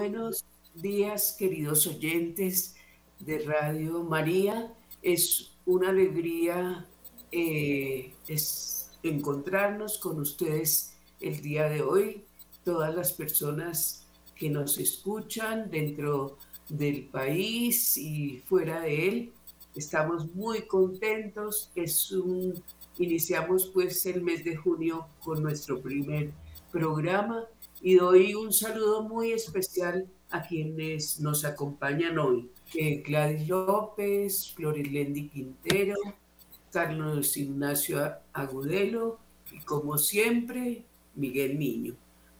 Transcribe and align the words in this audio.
buenos 0.00 0.46
días, 0.76 1.36
queridos 1.38 1.86
oyentes 1.86 2.74
de 3.18 3.40
Radio 3.40 4.02
María. 4.02 4.72
Es 5.02 5.50
una 5.66 5.90
alegría 5.90 6.86
eh, 7.30 8.14
encontrarnos 9.02 9.98
con 9.98 10.18
ustedes 10.18 10.94
el 11.20 11.42
día 11.42 11.68
de 11.68 11.82
hoy, 11.82 12.24
todas 12.64 12.94
las 12.94 13.12
personas 13.12 14.06
que 14.34 14.48
nos 14.48 14.78
escuchan 14.78 15.70
dentro 15.70 16.38
del 16.70 17.04
país 17.08 17.98
y 17.98 18.38
fuera 18.46 18.80
de 18.80 19.06
él. 19.06 19.32
Estamos 19.76 20.34
muy 20.34 20.62
contentos. 20.62 21.70
Es 21.74 22.10
un, 22.10 22.54
iniciamos 22.98 23.66
pues 23.66 24.06
el 24.06 24.22
mes 24.22 24.44
de 24.44 24.56
junio 24.56 25.08
con 25.22 25.42
nuestro 25.42 25.78
primer 25.82 26.30
programa 26.72 27.44
y 27.82 27.96
doy 27.96 28.34
un 28.34 28.52
saludo 28.52 29.02
muy 29.02 29.32
especial 29.32 30.06
a 30.30 30.42
quienes 30.42 31.18
nos 31.20 31.44
acompañan 31.44 32.18
hoy. 32.18 32.50
Eh, 32.74 33.02
Gladys 33.06 33.48
López, 33.48 34.52
Florilendi 34.54 35.28
Quintero, 35.28 35.96
Carlos 36.70 37.36
Ignacio 37.36 38.16
Agudelo 38.32 39.18
y 39.50 39.60
como 39.60 39.96
siempre, 39.96 40.84
Miguel 41.14 41.58
Niño. 41.58 41.96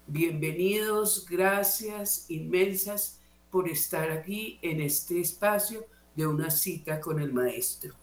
Bienvenidos, 0.07 1.27
gracias 1.29 2.27
inmensas 2.29 3.21
por 3.51 3.69
estar 3.69 4.11
aquí 4.11 4.59
en 4.63 4.81
este 4.81 5.21
espacio 5.21 5.87
de 6.15 6.27
una 6.27 6.51
cita 6.51 7.01
con 7.01 7.21
el 7.21 7.33
maestro. 7.33 7.95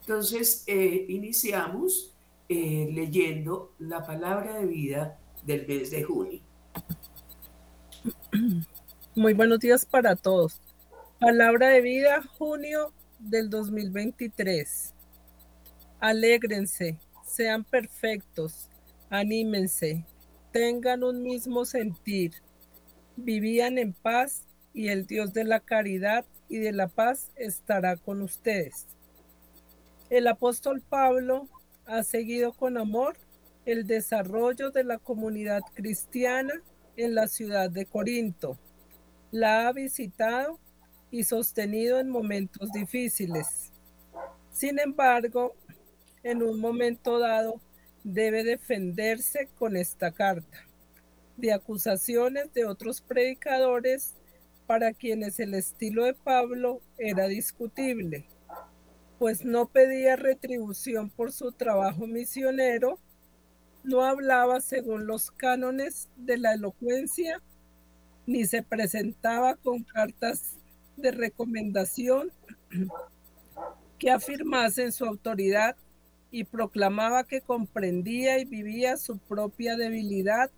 Entonces, 0.00 0.62
eh, 0.66 1.06
iniciamos 1.08 2.14
eh, 2.48 2.88
leyendo 2.92 3.72
la 3.80 4.06
palabra 4.06 4.60
de 4.60 4.66
vida 4.66 5.18
del 5.44 5.66
mes 5.66 5.90
de 5.90 6.04
junio. 6.04 6.45
Muy 9.14 9.34
buenos 9.34 9.58
días 9.60 9.86
para 9.86 10.16
todos. 10.16 10.60
Palabra 11.18 11.68
de 11.68 11.80
vida, 11.80 12.22
junio 12.38 12.92
del 13.18 13.48
2023. 13.48 14.94
Alégrense, 16.00 16.98
sean 17.24 17.64
perfectos, 17.64 18.68
anímense, 19.08 20.04
tengan 20.52 21.02
un 21.02 21.22
mismo 21.22 21.64
sentir, 21.64 22.34
vivían 23.16 23.78
en 23.78 23.94
paz 23.94 24.44
y 24.74 24.88
el 24.88 25.06
Dios 25.06 25.32
de 25.32 25.44
la 25.44 25.60
caridad 25.60 26.26
y 26.48 26.58
de 26.58 26.72
la 26.72 26.88
paz 26.88 27.30
estará 27.36 27.96
con 27.96 28.20
ustedes. 28.20 28.86
El 30.10 30.26
apóstol 30.26 30.82
Pablo 30.82 31.48
ha 31.86 32.02
seguido 32.02 32.52
con 32.52 32.76
amor 32.76 33.16
el 33.66 33.86
desarrollo 33.86 34.70
de 34.70 34.84
la 34.84 34.98
comunidad 34.98 35.60
cristiana 35.74 36.54
en 36.96 37.14
la 37.14 37.28
ciudad 37.28 37.68
de 37.68 37.84
Corinto. 37.84 38.58
La 39.32 39.68
ha 39.68 39.72
visitado 39.72 40.58
y 41.10 41.24
sostenido 41.24 41.98
en 41.98 42.08
momentos 42.08 42.72
difíciles. 42.72 43.72
Sin 44.50 44.78
embargo, 44.78 45.54
en 46.22 46.42
un 46.42 46.60
momento 46.60 47.18
dado 47.18 47.60
debe 48.04 48.44
defenderse 48.44 49.48
con 49.58 49.76
esta 49.76 50.12
carta 50.12 50.66
de 51.36 51.52
acusaciones 51.52 52.52
de 52.54 52.64
otros 52.64 53.00
predicadores 53.00 54.14
para 54.66 54.92
quienes 54.92 55.38
el 55.40 55.54
estilo 55.54 56.04
de 56.04 56.14
Pablo 56.14 56.80
era 56.98 57.28
discutible, 57.28 58.26
pues 59.18 59.44
no 59.44 59.68
pedía 59.68 60.16
retribución 60.16 61.10
por 61.10 61.32
su 61.32 61.52
trabajo 61.52 62.06
misionero, 62.06 62.98
no 63.86 64.02
hablaba 64.02 64.60
según 64.60 65.06
los 65.06 65.30
cánones 65.30 66.08
de 66.16 66.38
la 66.38 66.54
elocuencia, 66.54 67.40
ni 68.26 68.44
se 68.44 68.62
presentaba 68.62 69.54
con 69.54 69.84
cartas 69.84 70.56
de 70.96 71.12
recomendación 71.12 72.32
que 73.98 74.10
afirmasen 74.10 74.92
su 74.92 75.04
autoridad 75.04 75.76
y 76.30 76.44
proclamaba 76.44 77.24
que 77.24 77.40
comprendía 77.40 78.38
y 78.38 78.44
vivía 78.44 78.96
su 78.96 79.18
propia 79.18 79.76
debilidad 79.76 80.50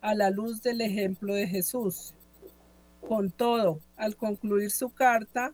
a 0.00 0.14
la 0.14 0.30
luz 0.30 0.62
del 0.62 0.80
ejemplo 0.80 1.34
de 1.34 1.46
Jesús. 1.46 2.14
Con 3.06 3.30
todo, 3.30 3.80
al 3.96 4.16
concluir 4.16 4.70
su 4.70 4.88
carta, 4.90 5.52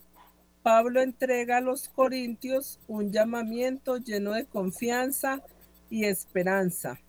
Pablo 0.62 1.00
entrega 1.00 1.58
a 1.58 1.60
los 1.60 1.88
corintios 1.88 2.78
un 2.86 3.12
llamamiento 3.12 3.98
lleno 3.98 4.32
de 4.32 4.46
confianza 4.46 5.42
y 5.90 6.04
esperanza. 6.04 7.00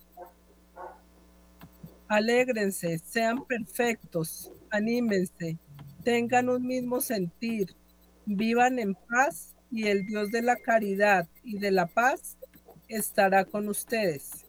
Alégrense, 2.08 3.00
sean 3.00 3.46
perfectos, 3.46 4.52
anímense, 4.70 5.58
tengan 6.04 6.48
un 6.48 6.66
mismo 6.66 7.02
sentir, 7.02 7.76
vivan 8.26 8.80
en 8.80 8.96
paz 8.96 9.56
y 9.70 9.88
el 9.88 10.06
Dios 10.06 10.32
de 10.32 10.42
la 10.42 10.56
caridad 10.56 11.28
y 11.44 11.60
de 11.60 11.72
la 11.72 11.86
paz 11.86 12.38
estará 12.88 13.44
con 13.44 13.68
ustedes. 13.68 14.46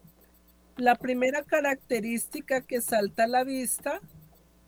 La 0.77 0.95
primera 0.95 1.43
característica 1.43 2.61
que 2.61 2.81
salta 2.81 3.25
a 3.25 3.29
la 3.29 3.43
vista 3.43 4.01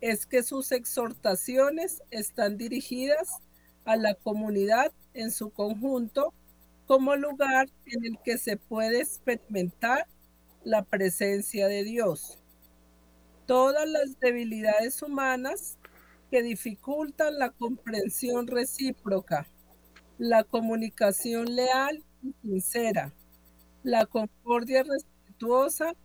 es 0.01 0.27
que 0.27 0.43
sus 0.43 0.73
exhortaciones 0.73 2.03
están 2.11 2.57
dirigidas 2.57 3.29
a 3.85 3.95
la 3.95 4.15
comunidad 4.15 4.93
en 5.15 5.31
su 5.31 5.51
conjunto 5.51 6.35
como 6.87 7.15
lugar 7.15 7.69
en 7.87 8.05
el 8.05 8.19
que 8.25 8.37
se 8.37 8.57
puede 8.57 9.01
experimentar 9.01 10.09
la 10.65 10.83
presencia 10.83 11.69
de 11.69 11.85
Dios. 11.85 12.40
Todas 13.51 13.89
las 13.89 14.21
debilidades 14.21 15.03
humanas 15.03 15.77
que 16.31 16.41
dificultan 16.41 17.37
la 17.37 17.51
comprensión 17.51 18.47
recíproca, 18.47 19.49
la 20.19 20.45
comunicación 20.45 21.57
leal 21.57 22.05
y 22.23 22.33
sincera, 22.43 23.13
la 23.83 24.07
concordia 24.07 24.85
respetuosa 24.85 25.97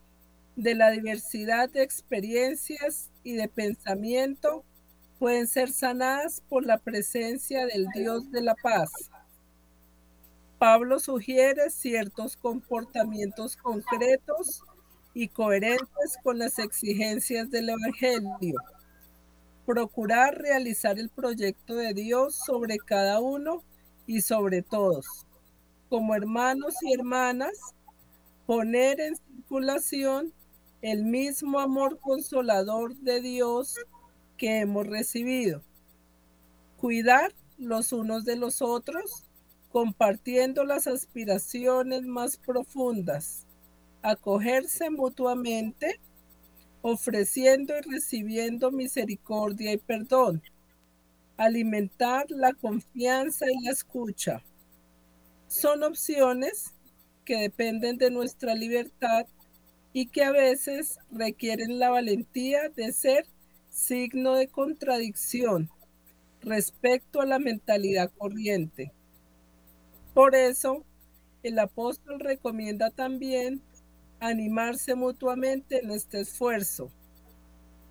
de 0.56 0.74
la 0.74 0.90
diversidad 0.90 1.70
de 1.70 1.84
experiencias 1.84 3.12
y 3.22 3.34
de 3.34 3.48
pensamiento 3.48 4.66
pueden 5.20 5.48
ser 5.48 5.72
sanadas 5.72 6.42
por 6.50 6.66
la 6.66 6.80
presencia 6.80 7.68
del 7.68 7.86
Dios 7.94 8.32
de 8.32 8.42
la 8.42 8.56
paz. 8.56 8.90
Pablo 10.58 10.98
sugiere 10.98 11.70
ciertos 11.70 12.38
comportamientos 12.38 13.56
concretos 13.56 14.64
y 15.16 15.30
coherentes 15.30 16.18
con 16.22 16.38
las 16.38 16.60
exigencias 16.60 17.50
del 17.50 17.70
Evangelio. 17.70 18.60
Procurar 19.66 20.38
realizar 20.38 21.00
el 21.00 21.10
proyecto 21.10 21.74
de 21.74 21.94
Dios 21.94 22.36
sobre 22.46 22.78
cada 22.78 23.22
uno 23.22 23.64
y 24.06 24.22
sobre 24.22 24.62
todos. 24.62 25.26
Como 25.90 26.14
hermanos 26.14 26.76
y 26.82 26.94
hermanas, 26.94 27.58
poner 28.46 29.00
en 29.00 29.16
circulación 29.16 30.34
el 30.82 31.06
mismo 31.06 31.60
amor 31.60 31.98
consolador 32.00 32.94
de 32.98 33.22
Dios 33.22 33.78
que 34.38 34.60
hemos 34.60 34.86
recibido. 34.86 35.64
Cuidar 36.78 37.34
los 37.58 37.94
unos 37.94 38.26
de 38.26 38.36
los 38.36 38.62
otros, 38.62 39.24
compartiendo 39.72 40.66
las 40.66 40.88
aspiraciones 40.88 42.04
más 42.04 42.36
profundas. 42.36 43.45
Acogerse 44.08 44.92
mutuamente, 44.92 46.00
ofreciendo 46.84 47.74
y 47.76 47.82
recibiendo 47.82 48.70
misericordia 48.70 49.74
y 49.74 49.78
perdón. 49.78 50.44
Alimentar 51.38 52.28
la 52.30 52.54
confianza 52.54 53.48
y 53.52 53.64
la 53.64 53.72
escucha. 53.72 54.44
Son 55.48 55.82
opciones 55.82 56.72
que 57.26 57.38
dependen 57.38 57.98
de 57.98 58.12
nuestra 58.12 58.54
libertad 58.54 59.26
y 59.92 60.06
que 60.06 60.24
a 60.24 60.32
veces 60.32 61.00
requieren 61.10 61.80
la 61.80 61.90
valentía 61.90 62.70
de 62.70 62.94
ser 62.94 63.26
signo 63.72 64.36
de 64.36 64.48
contradicción 64.48 65.72
respecto 66.42 67.22
a 67.22 67.26
la 67.26 67.40
mentalidad 67.40 68.12
corriente. 68.20 68.94
Por 70.14 70.36
eso, 70.36 70.86
el 71.42 71.58
apóstol 71.58 72.20
recomienda 72.20 72.92
también 72.92 73.64
animarse 74.20 74.96
mutuamente 74.96 75.84
en 75.84 75.92
este 75.92 76.22
esfuerzo. 76.22 76.92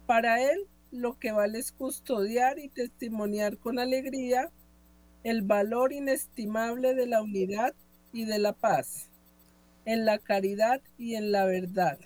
Para 0.06 0.43
él, 0.43 0.67
lo 0.91 1.19
que 1.19 1.32
vale 1.32 1.59
es 1.59 1.73
custodiar 1.73 2.59
y 2.59 2.69
testimoniar 2.69 3.59
con 3.59 3.79
alegría 3.79 4.50
el 5.23 5.43
valor 5.43 5.93
inestimable 5.93 6.94
de 6.94 7.06
la 7.06 7.23
unidad 7.23 7.75
y 8.12 8.25
de 8.26 8.38
la 8.38 8.53
paz 8.53 9.09
en 9.85 10.05
la 10.05 10.19
caridad 10.19 10.81
y 10.99 11.15
en 11.15 11.32
la 11.32 11.44
verdad. 11.44 11.99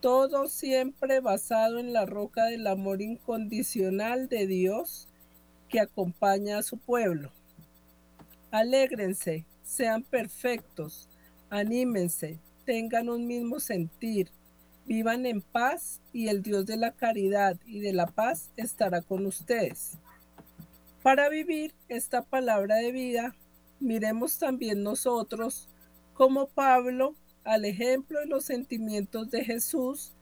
Todo 0.00 0.48
siempre 0.48 1.20
basado 1.20 1.78
en 1.78 1.92
la 1.92 2.06
roca 2.06 2.46
del 2.46 2.66
amor 2.66 3.02
incondicional 3.02 4.28
de 4.28 4.46
Dios 4.46 5.08
que 5.68 5.80
acompaña 5.80 6.58
a 6.58 6.62
su 6.62 6.78
pueblo. 6.78 7.30
Alégrense, 8.50 9.44
sean 9.62 10.02
perfectos, 10.02 11.08
anímense, 11.50 12.40
tengan 12.70 13.08
un 13.08 13.26
mismo 13.26 13.58
sentir, 13.58 14.30
Vivan 14.86 15.26
en 15.26 15.42
paz 15.42 16.00
y 16.12 16.28
el 16.28 16.40
Dios 16.40 16.66
de 16.66 16.76
la 16.76 16.92
caridad 16.92 17.56
y 17.66 17.80
de 17.80 17.92
la 17.92 18.06
paz 18.06 18.52
estará 18.56 19.02
con 19.02 19.26
ustedes. 19.26 19.98
Para 21.02 21.28
vivir 21.28 21.74
esta 21.88 22.22
palabra 22.22 22.76
de 22.76 22.92
vida, 22.92 23.34
miremos 23.80 24.38
también 24.38 24.84
nosotros 24.84 25.68
como 26.14 26.46
Pablo 26.46 27.16
al 27.42 27.64
ejemplo 27.64 28.22
y 28.24 28.28
los 28.28 28.44
sentimientos 28.44 29.32
de 29.32 29.44
Jesús 29.44 30.12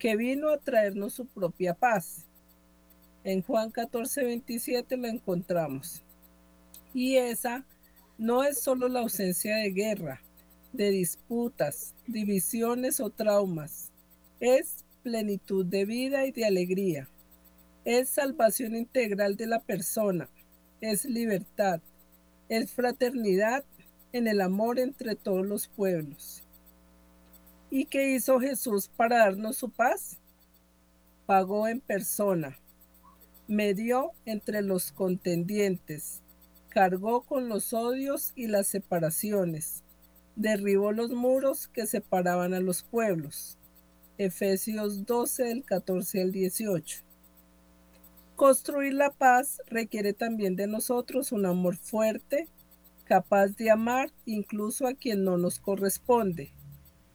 que 0.00 0.16
vino 0.16 0.48
a 0.48 0.58
traernos 0.58 1.14
su 1.14 1.26
propia 1.26 1.72
paz. 1.72 2.26
En 3.22 3.42
Juan 3.42 3.70
14, 3.70 4.24
27 4.24 4.96
lo 4.96 5.06
encontramos. 5.06 6.02
Y 6.92 7.14
esa 7.14 7.64
no 8.18 8.42
es 8.42 8.60
solo 8.60 8.88
la 8.88 9.00
ausencia 9.00 9.54
de 9.58 9.70
guerra, 9.70 10.20
de 10.72 10.90
disputas, 10.90 11.94
divisiones 12.06 13.00
o 13.00 13.10
traumas. 13.10 13.90
Es 14.40 14.84
plenitud 15.02 15.64
de 15.66 15.84
vida 15.84 16.26
y 16.26 16.32
de 16.32 16.44
alegría. 16.44 17.08
Es 17.84 18.08
salvación 18.08 18.76
integral 18.76 19.36
de 19.36 19.46
la 19.46 19.60
persona. 19.60 20.28
Es 20.80 21.04
libertad. 21.04 21.80
Es 22.48 22.72
fraternidad 22.72 23.64
en 24.12 24.28
el 24.28 24.40
amor 24.40 24.78
entre 24.78 25.16
todos 25.16 25.46
los 25.46 25.68
pueblos. 25.68 26.42
¿Y 27.70 27.86
qué 27.86 28.10
hizo 28.14 28.38
Jesús 28.38 28.88
para 28.88 29.18
darnos 29.18 29.56
su 29.56 29.70
paz? 29.70 30.18
Pagó 31.24 31.68
en 31.68 31.80
persona, 31.80 32.58
medió 33.48 34.12
entre 34.26 34.60
los 34.60 34.92
contendientes, 34.92 36.20
cargó 36.68 37.22
con 37.22 37.48
los 37.48 37.72
odios 37.72 38.32
y 38.34 38.48
las 38.48 38.66
separaciones, 38.66 39.82
derribó 40.36 40.92
los 40.92 41.10
muros 41.10 41.68
que 41.68 41.86
separaban 41.86 42.54
a 42.54 42.60
los 42.60 42.82
pueblos. 42.82 43.58
Efesios 44.18 45.04
12 45.06 45.44
del 45.44 45.64
14 45.64 46.22
al 46.22 46.32
18. 46.32 47.02
Construir 48.36 48.94
la 48.94 49.10
paz 49.10 49.60
requiere 49.66 50.12
también 50.12 50.56
de 50.56 50.66
nosotros 50.66 51.32
un 51.32 51.46
amor 51.46 51.76
fuerte, 51.76 52.48
capaz 53.04 53.48
de 53.56 53.70
amar 53.70 54.10
incluso 54.26 54.86
a 54.86 54.94
quien 54.94 55.24
no 55.24 55.38
nos 55.38 55.58
corresponde, 55.58 56.50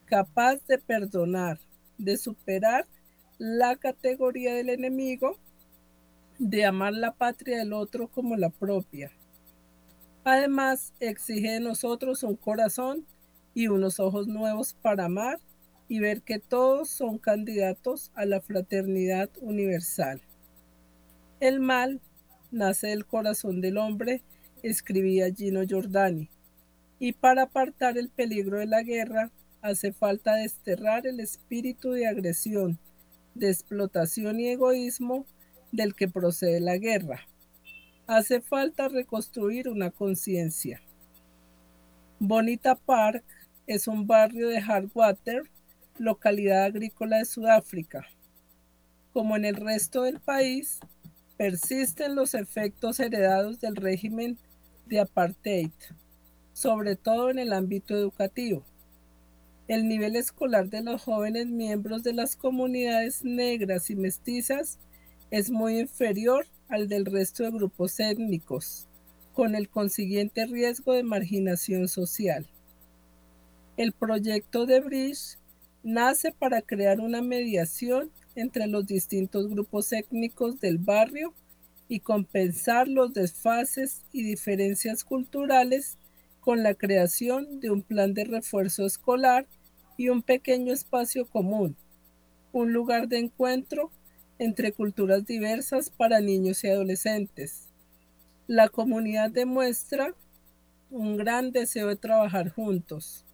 capaz 0.05 0.65
de 0.67 0.77
perdonar, 0.77 1.59
de 1.97 2.17
superar 2.17 2.87
la 3.37 3.75
categoría 3.75 4.53
del 4.53 4.69
enemigo, 4.69 5.37
de 6.39 6.65
amar 6.65 6.93
la 6.93 7.13
patria 7.13 7.57
del 7.57 7.73
otro 7.73 8.07
como 8.07 8.35
la 8.35 8.49
propia. 8.49 9.11
Además, 10.29 10.93
exige 10.99 11.51
de 11.51 11.59
nosotros 11.61 12.21
un 12.21 12.35
corazón 12.35 13.05
y 13.53 13.69
unos 13.69 13.97
ojos 14.01 14.27
nuevos 14.27 14.73
para 14.73 15.05
amar 15.05 15.39
y 15.87 16.01
ver 16.01 16.21
que 16.21 16.37
todos 16.37 16.89
son 16.89 17.17
candidatos 17.17 18.11
a 18.13 18.25
la 18.25 18.41
fraternidad 18.41 19.29
universal. 19.39 20.21
El 21.39 21.61
mal 21.61 22.01
nace 22.51 22.87
del 22.87 23.05
corazón 23.05 23.61
del 23.61 23.77
hombre 23.77 24.21
escribía 24.63 25.33
Gino 25.33 25.63
Giordani. 25.63 26.29
Y 26.99 27.13
para 27.13 27.43
apartar 27.43 27.97
el 27.97 28.09
peligro 28.09 28.59
de 28.59 28.65
la 28.65 28.83
guerra, 28.83 29.31
hace 29.61 29.93
falta 29.93 30.35
desterrar 30.35 31.07
el 31.07 31.21
espíritu 31.21 31.91
de 31.91 32.05
agresión, 32.05 32.77
de 33.33 33.49
explotación 33.49 34.41
y 34.41 34.49
egoísmo 34.49 35.25
del 35.71 35.95
que 35.95 36.09
procede 36.09 36.59
la 36.59 36.75
guerra. 36.75 37.25
Hace 38.07 38.39
falta 38.39 38.87
reconstruir 38.87 39.67
una 39.67 39.91
conciencia. 39.91 40.81
Bonita 42.19 42.75
Park 42.75 43.25
es 43.67 43.85
un 43.85 44.07
barrio 44.07 44.47
de 44.47 44.61
Hardwater, 44.61 45.43
localidad 45.97 46.63
agrícola 46.63 47.17
de 47.17 47.25
Sudáfrica. 47.25 48.07
Como 49.11 49.35
en 49.35 49.43
el 49.43 49.57
resto 49.57 50.03
del 50.03 50.21
país, 50.21 50.79
persisten 51.35 52.15
los 52.15 52.33
efectos 52.33 53.01
heredados 53.01 53.59
del 53.59 53.75
régimen 53.75 54.37
de 54.85 55.01
apartheid, 55.01 55.71
sobre 56.53 56.95
todo 56.95 57.29
en 57.29 57.39
el 57.39 57.51
ámbito 57.51 57.93
educativo. 57.93 58.63
El 59.67 59.89
nivel 59.89 60.15
escolar 60.15 60.69
de 60.69 60.81
los 60.81 61.03
jóvenes 61.03 61.47
miembros 61.47 62.03
de 62.03 62.13
las 62.13 62.37
comunidades 62.37 63.25
negras 63.25 63.89
y 63.89 63.97
mestizas 63.97 64.79
es 65.29 65.51
muy 65.51 65.77
inferior 65.77 66.47
al 66.69 66.87
del 66.87 67.05
resto 67.05 67.43
de 67.43 67.51
grupos 67.51 67.99
étnicos, 67.99 68.87
con 69.33 69.55
el 69.55 69.69
consiguiente 69.69 70.45
riesgo 70.45 70.93
de 70.93 71.03
marginación 71.03 71.87
social. 71.87 72.47
El 73.77 73.93
proyecto 73.93 74.65
de 74.65 74.79
Bridge 74.79 75.37
nace 75.83 76.31
para 76.31 76.61
crear 76.61 76.99
una 76.99 77.21
mediación 77.21 78.11
entre 78.35 78.67
los 78.67 78.85
distintos 78.85 79.47
grupos 79.47 79.91
étnicos 79.93 80.59
del 80.59 80.77
barrio 80.77 81.33
y 81.87 81.99
compensar 82.01 82.87
los 82.87 83.13
desfases 83.13 84.03
y 84.11 84.23
diferencias 84.23 85.03
culturales 85.03 85.97
con 86.41 86.63
la 86.63 86.73
creación 86.73 87.59
de 87.59 87.69
un 87.69 87.81
plan 87.81 88.13
de 88.13 88.25
refuerzo 88.25 88.85
escolar 88.85 89.47
y 89.97 90.09
un 90.09 90.21
pequeño 90.21 90.73
espacio 90.73 91.25
común, 91.25 91.75
un 92.51 92.73
lugar 92.73 93.07
de 93.07 93.19
encuentro 93.19 93.91
entre 94.39 94.71
culturas 94.71 95.25
diversas 95.25 95.89
para 95.89 96.19
niños 96.19 96.63
y 96.63 96.69
adolescentes. 96.69 97.67
La 98.47 98.69
comunidad 98.69 99.31
demuestra 99.31 100.13
un 100.89 101.17
gran 101.17 101.51
deseo 101.51 101.87
de 101.87 101.95
trabajar 101.95 102.49
juntos. 102.49 103.25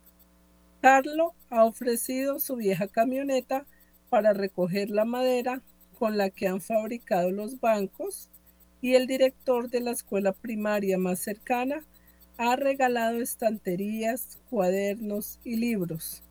Carlo 0.81 1.33
ha 1.49 1.65
ofrecido 1.65 2.39
su 2.39 2.55
vieja 2.55 2.87
camioneta 2.87 3.65
para 4.09 4.33
recoger 4.33 4.89
la 4.89 5.05
madera 5.05 5.61
con 5.97 6.17
la 6.17 6.29
que 6.29 6.47
han 6.47 6.61
fabricado 6.61 7.31
los 7.31 7.59
bancos 7.59 8.29
y 8.81 8.95
el 8.95 9.07
director 9.07 9.69
de 9.69 9.79
la 9.79 9.91
escuela 9.91 10.33
primaria 10.33 10.97
más 10.97 11.19
cercana 11.19 11.85
ha 12.37 12.55
regalado 12.55 13.21
estanterías, 13.21 14.41
cuadernos 14.49 15.39
y 15.43 15.55
libros. 15.55 16.23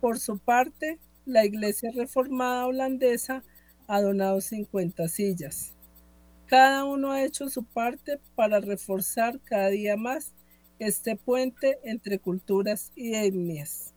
Por 0.00 0.18
su 0.18 0.38
parte, 0.38 0.98
la 1.26 1.44
Iglesia 1.44 1.90
Reformada 1.94 2.66
Holandesa 2.66 3.42
ha 3.88 4.00
donado 4.00 4.40
50 4.40 5.08
sillas. 5.08 5.72
Cada 6.46 6.84
uno 6.84 7.10
ha 7.12 7.24
hecho 7.24 7.48
su 7.48 7.64
parte 7.64 8.20
para 8.34 8.60
reforzar 8.60 9.40
cada 9.40 9.68
día 9.68 9.96
más 9.96 10.32
este 10.78 11.16
puente 11.16 11.78
entre 11.82 12.18
culturas 12.18 12.92
y 12.94 13.14
etnias. 13.14 13.94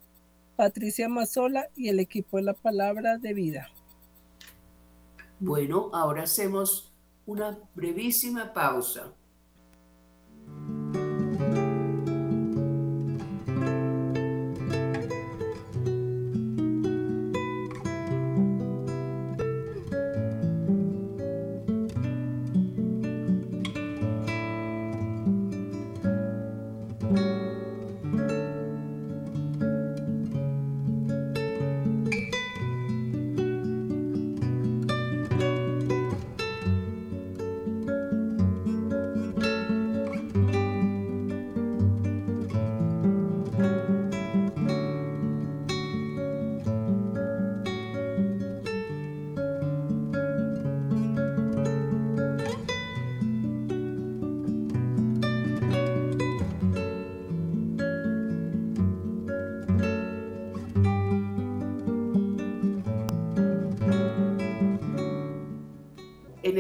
Patricia 0.56 1.08
Mazola 1.08 1.70
y 1.76 1.90
el 1.90 2.00
equipo 2.00 2.38
de 2.38 2.44
la 2.44 2.54
Palabra 2.54 3.18
de 3.18 3.34
Vida. 3.34 3.70
Bueno, 5.40 5.90
ahora 5.94 6.24
hacemos 6.24 6.92
una 7.26 7.60
brevísima 7.76 8.54
pausa. 8.54 9.14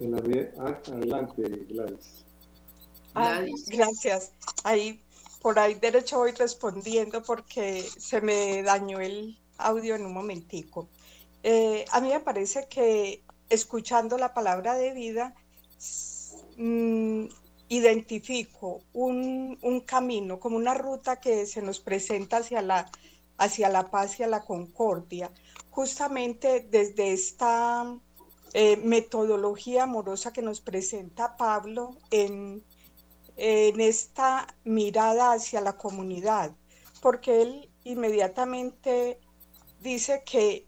Eh, 0.00 0.52
ah, 0.58 0.80
adelante, 0.88 1.42
Gladys. 1.68 2.24
gracias. 3.68 4.32
Ahí, 4.64 5.00
por 5.46 5.60
ahí 5.60 5.74
derecho 5.74 6.18
voy 6.18 6.32
respondiendo 6.32 7.22
porque 7.22 7.80
se 7.98 8.20
me 8.20 8.64
dañó 8.64 8.98
el 8.98 9.38
audio 9.58 9.94
en 9.94 10.04
un 10.04 10.12
momentico. 10.12 10.88
Eh, 11.44 11.84
a 11.92 12.00
mí 12.00 12.08
me 12.08 12.18
parece 12.18 12.66
que 12.68 13.22
escuchando 13.48 14.18
la 14.18 14.34
palabra 14.34 14.74
de 14.74 14.92
vida, 14.92 15.36
mm, 16.56 17.26
identifico 17.68 18.80
un, 18.92 19.56
un, 19.62 19.80
camino, 19.82 20.40
como 20.40 20.56
una 20.56 20.74
ruta 20.74 21.20
que 21.20 21.46
se 21.46 21.62
nos 21.62 21.78
presenta 21.78 22.38
hacia 22.38 22.60
la, 22.60 22.90
hacia 23.38 23.68
la 23.68 23.88
paz 23.88 24.18
y 24.18 24.24
a 24.24 24.26
la 24.26 24.40
concordia, 24.40 25.30
justamente 25.70 26.66
desde 26.68 27.12
esta 27.12 27.96
eh, 28.52 28.78
metodología 28.78 29.84
amorosa 29.84 30.32
que 30.32 30.42
nos 30.42 30.60
presenta 30.60 31.36
Pablo 31.36 31.92
en, 32.10 32.64
en 33.36 33.80
esta 33.80 34.46
mirada 34.64 35.32
hacia 35.32 35.60
la 35.60 35.76
comunidad, 35.76 36.52
porque 37.00 37.42
él 37.42 37.70
inmediatamente 37.84 39.20
dice 39.80 40.22
que 40.24 40.66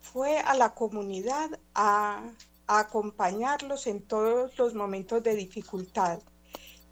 fue 0.00 0.38
a 0.38 0.54
la 0.54 0.74
comunidad 0.74 1.50
a, 1.74 2.22
acompañarlos 2.70 3.86
en 3.86 4.02
todos 4.02 4.58
los 4.58 4.74
momentos 4.74 5.22
de 5.22 5.34
dificultad. 5.34 6.20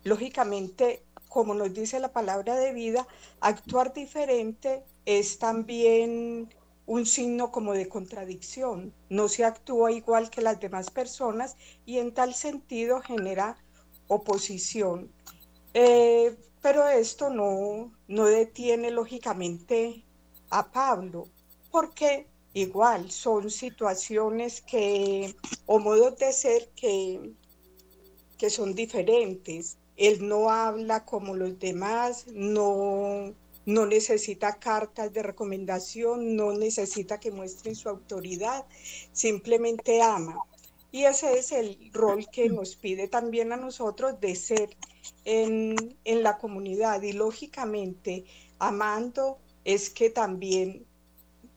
Lógicamente, 0.05 1.05
como 1.29 1.53
nos 1.53 1.75
dice 1.75 2.01
la 2.01 2.13
palabra 2.13 2.55
de 2.55 2.73
vida, 2.73 3.07
actuar 3.41 3.93
diferente 3.93 4.85
es 5.05 5.39
también 5.39 6.49
un 6.87 7.05
signo 7.05 7.53
como 7.53 7.75
de 7.75 7.91
contradicción. 7.91 8.95
No 9.11 9.29
se 9.29 9.45
actúa 9.45 9.93
igual 9.93 10.31
que 10.31 10.41
las 10.41 10.59
demás 10.61 10.91
personas 10.91 11.57
y 11.85 11.99
en 11.99 12.15
tal 12.15 12.33
sentido 12.35 13.03
genera 13.03 13.59
oposición. 14.09 15.11
Eh, 15.75 16.37
pero 16.63 16.89
esto 16.89 17.31
no, 17.31 17.93
no 18.09 18.25
detiene 18.27 18.91
lógicamente 18.91 20.05
a 20.51 20.71
Pablo, 20.71 21.29
porque 21.71 22.27
igual 22.55 23.11
son 23.11 23.51
situaciones 23.51 24.63
que, 24.63 25.37
o 25.67 25.79
modos 25.79 26.17
de 26.19 26.33
ser 26.33 26.69
que, 26.75 27.33
que 28.39 28.51
son 28.51 28.75
diferentes. 28.75 29.77
Él 29.97 30.27
no 30.27 30.51
habla 30.51 31.05
como 31.05 31.35
los 31.35 31.59
demás, 31.59 32.27
no 32.29 33.35
no 33.67 33.85
necesita 33.85 34.61
cartas 34.61 35.13
de 35.13 35.25
recomendación, 35.25 36.37
no 36.37 36.53
necesita 36.53 37.19
que 37.19 37.33
muestren 37.33 37.75
su 37.75 37.89
autoridad, 37.89 38.65
simplemente 39.13 40.01
ama. 40.01 40.39
Y 40.97 41.05
ese 41.05 41.39
es 41.39 41.53
el 41.53 41.91
rol 41.93 42.27
que 42.33 42.49
nos 42.49 42.75
pide 42.75 43.07
también 43.07 43.53
a 43.53 43.59
nosotros 43.59 44.19
de 44.19 44.35
ser 44.35 44.75
en, 45.27 45.77
la 46.07 46.39
comunidad. 46.39 47.03
Y 47.03 47.13
lógicamente, 47.13 48.25
amando 48.59 49.37
es 49.63 49.91
que 49.91 50.09
también 50.09 50.87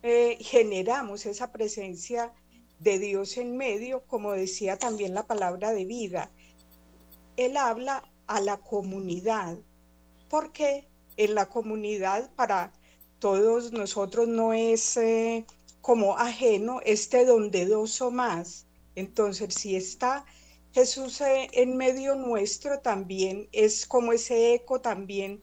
eh, 0.03 0.37
generamos 0.41 1.25
esa 1.25 1.53
presencia 1.53 2.33
de 2.79 2.99
Dios 2.99 3.37
en 3.37 3.55
medio, 3.55 4.03
como 4.07 4.33
decía 4.33 4.77
también 4.77 5.13
la 5.13 5.25
palabra 5.25 5.71
de 5.71 5.85
vida. 5.85 6.31
Él 7.37 7.55
habla 7.55 8.03
a 8.27 8.41
la 8.41 8.57
comunidad. 8.57 9.57
¿Por 10.27 10.51
qué? 10.51 10.85
en 11.15 11.33
la 11.33 11.47
comunidad 11.47 12.29
para 12.35 12.73
todos 13.19 13.71
nosotros 13.71 14.27
no 14.27 14.51
es 14.51 14.97
eh, 14.97 15.45
como 15.79 16.17
ajeno 16.17 16.81
este 16.83 17.23
donde 17.23 17.65
dos 17.65 18.01
o 18.01 18.11
más. 18.11 18.65
Entonces, 18.99 19.53
si 19.53 19.75
está 19.75 20.25
Jesús 20.73 21.21
eh, 21.21 21.47
en 21.53 21.77
medio 21.77 22.15
nuestro, 22.15 22.79
también 22.79 23.47
es 23.51 23.85
como 23.87 24.11
ese 24.11 24.53
eco 24.53 24.81
también 24.81 25.41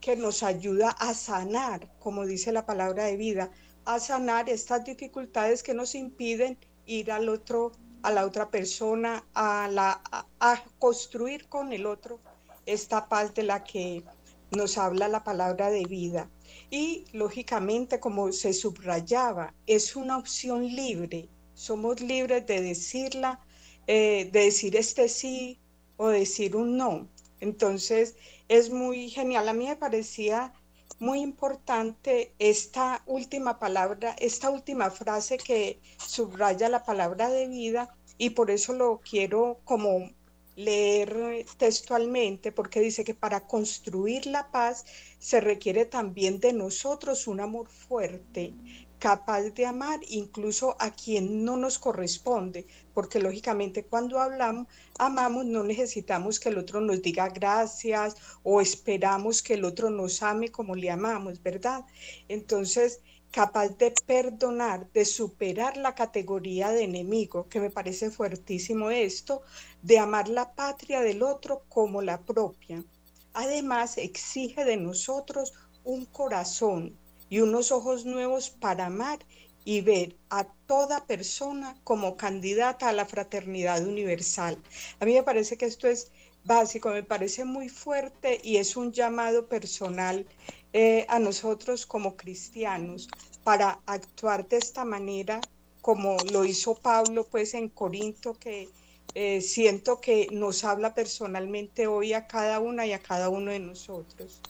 que 0.00 0.16
nos 0.16 0.42
ayuda 0.42 0.90
a 0.90 1.12
sanar, 1.14 1.92
como 1.98 2.26
dice 2.26 2.52
la 2.52 2.64
palabra 2.64 3.04
de 3.04 3.16
vida, 3.16 3.50
a 3.84 3.98
sanar 3.98 4.48
estas 4.48 4.84
dificultades 4.84 5.62
que 5.62 5.74
nos 5.74 5.94
impiden 5.94 6.58
ir 6.86 7.10
al 7.10 7.28
otro, 7.28 7.72
a 8.02 8.12
la 8.12 8.24
otra 8.24 8.50
persona, 8.50 9.24
a, 9.34 9.68
la, 9.68 10.00
a 10.40 10.64
construir 10.78 11.48
con 11.48 11.72
el 11.72 11.86
otro 11.86 12.20
esta 12.66 13.08
paz 13.08 13.34
de 13.34 13.42
la 13.42 13.64
que 13.64 14.04
nos 14.50 14.78
habla 14.78 15.08
la 15.08 15.24
palabra 15.24 15.70
de 15.70 15.84
vida. 15.84 16.30
Y 16.70 17.04
lógicamente, 17.12 17.98
como 17.98 18.30
se 18.32 18.52
subrayaba, 18.52 19.54
es 19.66 19.96
una 19.96 20.18
opción 20.18 20.66
libre. 20.66 21.28
Somos 21.54 22.00
libres 22.00 22.46
de 22.46 22.60
decirla, 22.60 23.40
eh, 23.86 24.28
de 24.32 24.40
decir 24.44 24.76
este 24.76 25.08
sí 25.08 25.58
o 25.96 26.08
decir 26.08 26.56
un 26.56 26.76
no. 26.76 27.08
Entonces, 27.40 28.16
es 28.48 28.70
muy 28.70 29.10
genial. 29.10 29.48
A 29.48 29.52
mí 29.52 29.66
me 29.66 29.76
parecía 29.76 30.52
muy 30.98 31.20
importante 31.20 32.32
esta 32.38 33.02
última 33.06 33.58
palabra, 33.58 34.14
esta 34.18 34.50
última 34.50 34.90
frase 34.90 35.36
que 35.36 35.80
subraya 35.96 36.68
la 36.68 36.84
palabra 36.84 37.28
de 37.28 37.48
vida 37.48 37.94
y 38.18 38.30
por 38.30 38.50
eso 38.50 38.72
lo 38.72 39.00
quiero 39.00 39.58
como 39.64 40.10
leer 40.54 41.44
textualmente 41.56 42.52
porque 42.52 42.80
dice 42.80 43.04
que 43.04 43.14
para 43.14 43.46
construir 43.46 44.26
la 44.26 44.50
paz 44.50 44.84
se 45.18 45.40
requiere 45.40 45.86
también 45.86 46.40
de 46.40 46.52
nosotros 46.52 47.26
un 47.26 47.40
amor 47.40 47.68
fuerte, 47.68 48.54
capaz 49.02 49.50
de 49.50 49.66
amar 49.66 49.98
incluso 50.10 50.76
a 50.78 50.92
quien 50.92 51.44
no 51.44 51.56
nos 51.56 51.80
corresponde, 51.80 52.68
porque 52.94 53.18
lógicamente 53.18 53.84
cuando 53.84 54.20
hablamos, 54.20 54.68
amamos, 54.96 55.44
no 55.44 55.64
necesitamos 55.64 56.38
que 56.38 56.50
el 56.50 56.58
otro 56.58 56.80
nos 56.80 57.02
diga 57.02 57.28
gracias 57.28 58.14
o 58.44 58.60
esperamos 58.60 59.42
que 59.42 59.54
el 59.54 59.64
otro 59.64 59.90
nos 59.90 60.22
ame 60.22 60.52
como 60.52 60.76
le 60.76 60.88
amamos, 60.88 61.42
¿verdad? 61.42 61.84
Entonces, 62.28 63.00
capaz 63.32 63.70
de 63.70 63.92
perdonar, 64.06 64.88
de 64.92 65.04
superar 65.04 65.76
la 65.76 65.96
categoría 65.96 66.70
de 66.70 66.84
enemigo, 66.84 67.48
que 67.48 67.58
me 67.58 67.70
parece 67.70 68.08
fuertísimo 68.08 68.92
esto, 68.92 69.42
de 69.82 69.98
amar 69.98 70.28
la 70.28 70.54
patria 70.54 71.00
del 71.00 71.24
otro 71.24 71.64
como 71.68 72.02
la 72.02 72.20
propia. 72.20 72.84
Además, 73.32 73.98
exige 73.98 74.64
de 74.64 74.76
nosotros 74.76 75.54
un 75.82 76.04
corazón 76.04 77.01
y 77.32 77.40
unos 77.40 77.72
ojos 77.72 78.04
nuevos 78.04 78.50
para 78.50 78.84
amar 78.84 79.18
y 79.64 79.80
ver 79.80 80.14
a 80.28 80.44
toda 80.66 81.06
persona 81.06 81.74
como 81.82 82.18
candidata 82.18 82.90
a 82.90 82.92
la 82.92 83.06
fraternidad 83.06 83.86
universal. 83.86 84.58
A 85.00 85.06
mí 85.06 85.14
me 85.14 85.22
parece 85.22 85.56
que 85.56 85.64
esto 85.64 85.88
es 85.88 86.12
básico, 86.44 86.90
me 86.90 87.02
parece 87.02 87.46
muy 87.46 87.70
fuerte 87.70 88.38
y 88.44 88.58
es 88.58 88.76
un 88.76 88.92
llamado 88.92 89.48
personal 89.48 90.26
eh, 90.74 91.06
a 91.08 91.18
nosotros 91.20 91.86
como 91.86 92.18
cristianos 92.18 93.08
para 93.42 93.80
actuar 93.86 94.46
de 94.46 94.58
esta 94.58 94.84
manera 94.84 95.40
como 95.80 96.18
lo 96.24 96.44
hizo 96.44 96.74
Pablo 96.74 97.26
pues 97.30 97.54
en 97.54 97.70
Corinto 97.70 98.34
que 98.34 98.68
eh, 99.14 99.40
siento 99.40 100.02
que 100.02 100.28
nos 100.32 100.64
habla 100.64 100.94
personalmente 100.94 101.86
hoy 101.86 102.12
a 102.12 102.26
cada 102.26 102.60
una 102.60 102.84
y 102.84 102.92
a 102.92 102.98
cada 102.98 103.30
uno 103.30 103.52
de 103.52 103.60
nosotros. 103.60 104.42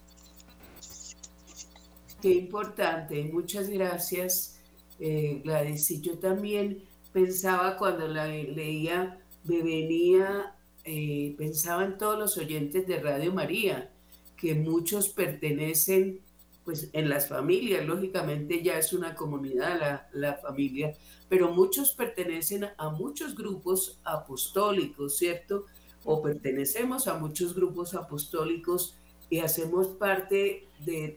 Qué 2.23 2.31
importante, 2.31 3.25
muchas 3.25 3.69
gracias 3.69 4.61
eh, 5.01 5.41
Gladys. 5.43 5.91
Y 5.91 6.01
yo 6.01 6.19
también 6.19 6.85
pensaba 7.13 7.77
cuando 7.77 8.07
la 8.07 8.29
leía 8.29 9.19
me 9.43 9.61
venía, 9.61 10.55
eh, 10.85 11.35
pensaba 11.37 11.85
en 11.85 11.99
todos 11.99 12.17
los 12.17 12.39
oyentes 12.39 12.87
de 12.87 13.01
Radio 13.01 13.33
María, 13.33 13.91
que 14.37 14.55
muchos 14.55 15.09
pertenecen, 15.09 16.21
pues 16.65 16.91
en 16.93 17.09
las 17.09 17.27
familias, 17.29 17.85
lógicamente 17.85 18.63
ya 18.63 18.79
es 18.79 18.93
una 18.93 19.17
comunidad 19.17 19.81
la, 19.81 20.09
la 20.13 20.37
familia, 20.37 20.95
pero 21.29 21.53
muchos 21.53 21.91
pertenecen 21.91 22.69
a 22.79 22.91
muchos 22.91 23.35
grupos 23.35 23.99
apostólicos, 24.05 25.17
¿cierto? 25.19 25.67
O 26.05 26.23
pertenecemos 26.23 27.09
a 27.09 27.19
muchos 27.19 27.53
grupos 27.53 27.95
apostólicos 27.95 28.95
y 29.29 29.41
hacemos 29.41 29.89
parte 29.89 30.69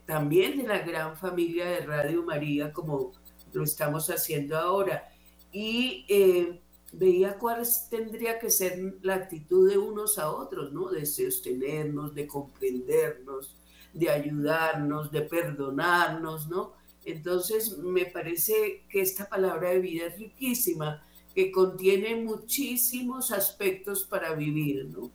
también 0.06 0.58
de 0.58 0.68
la 0.68 0.80
gran 0.80 1.16
familia 1.18 1.66
de 1.66 1.86
Radio 1.86 2.24
María, 2.24 2.72
como 2.72 3.12
lo 3.54 3.64
estamos 3.64 4.10
haciendo 4.10 4.58
ahora. 4.58 5.10
Y 5.52 6.06
eh, 6.10 6.62
veía 6.92 7.38
cuál 7.38 7.64
tendría 7.90 8.40
que 8.40 8.50
ser 8.50 8.98
la 9.02 9.16
actitud 9.16 9.70
de 9.70 9.78
unos 9.78 10.18
a 10.18 10.32
otros, 10.32 10.72
¿no? 10.74 10.90
De 10.90 11.06
sostenernos, 11.06 12.14
de 12.14 12.28
comprendernos, 12.28 13.56
de 13.94 14.10
ayudarnos, 14.10 15.12
de 15.12 15.22
perdonarnos, 15.22 16.48
¿no? 16.48 16.74
Entonces, 17.06 17.78
me 17.78 18.06
parece 18.06 18.84
que 18.90 19.02
esta 19.02 19.30
palabra 19.30 19.70
de 19.70 19.80
vida 19.80 20.08
es 20.08 20.18
riquísima, 20.18 21.04
que 21.34 21.52
contiene 21.52 22.16
muchísimos 22.16 23.32
aspectos 23.32 24.04
para 24.06 24.34
vivir, 24.34 24.86
¿no? 24.86 25.12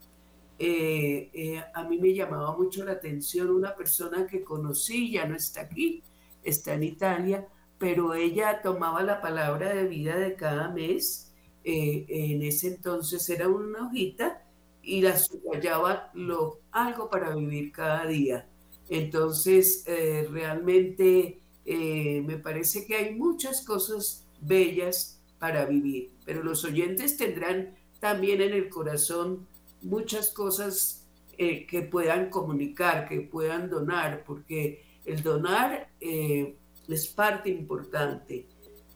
Eh, 0.63 1.31
eh, 1.33 1.65
a 1.73 1.85
mí 1.85 1.99
me 1.99 2.13
llamaba 2.13 2.55
mucho 2.55 2.85
la 2.85 2.93
atención 2.93 3.49
una 3.49 3.75
persona 3.75 4.27
que 4.27 4.45
conocí, 4.45 5.11
ya 5.13 5.25
no 5.25 5.35
está 5.35 5.63
aquí, 5.63 6.03
está 6.43 6.75
en 6.75 6.83
Italia, 6.83 7.49
pero 7.79 8.13
ella 8.13 8.61
tomaba 8.61 9.03
la 9.03 9.23
palabra 9.23 9.73
de 9.73 9.89
vida 9.89 10.19
de 10.19 10.35
cada 10.35 10.69
mes, 10.69 11.33
eh, 11.65 12.05
en 12.11 12.43
ese 12.43 12.69
entonces 12.75 13.27
era 13.31 13.49
una 13.49 13.87
hojita 13.87 14.43
y 14.83 15.01
la 15.01 15.17
subrayaba 15.17 16.11
lo, 16.13 16.61
algo 16.73 17.09
para 17.09 17.35
vivir 17.35 17.73
cada 17.73 18.05
día. 18.05 18.47
Entonces, 18.91 19.85
realmente 20.31 21.41
me 21.65 22.37
parece 22.39 22.85
que 22.85 22.97
hay 22.97 23.15
muchas 23.15 23.65
cosas 23.65 24.27
bellas 24.43 25.23
para 25.39 25.65
vivir, 25.65 26.11
pero 26.27 26.43
los 26.43 26.65
oyentes 26.65 27.17
tendrán 27.17 27.77
también 28.01 28.43
en 28.43 28.53
el 28.53 28.69
corazón 28.69 29.47
muchas 29.83 30.31
cosas 30.31 31.09
eh, 31.39 31.67
que 31.67 31.83
puedan 31.83 32.31
comunicar, 32.31 33.09
que 33.09 33.21
puedan 33.23 33.71
donar, 33.71 34.25
porque 34.25 34.83
el 35.05 35.23
donar 35.23 35.91
eh, 36.01 36.57
es 36.89 37.07
parte 37.09 37.51
importante. 37.51 38.47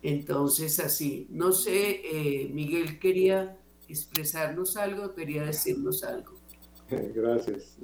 Entonces, 0.03 0.79
así, 0.81 1.26
no 1.31 1.53
sé, 1.53 2.50
Miguel 2.53 2.99
quería 2.99 3.59
expresarnos 3.88 4.76
algo, 4.76 5.14
quería 5.14 5.45
decirnos 5.45 6.05
algo. 6.05 6.35
Gracias. 7.14 7.79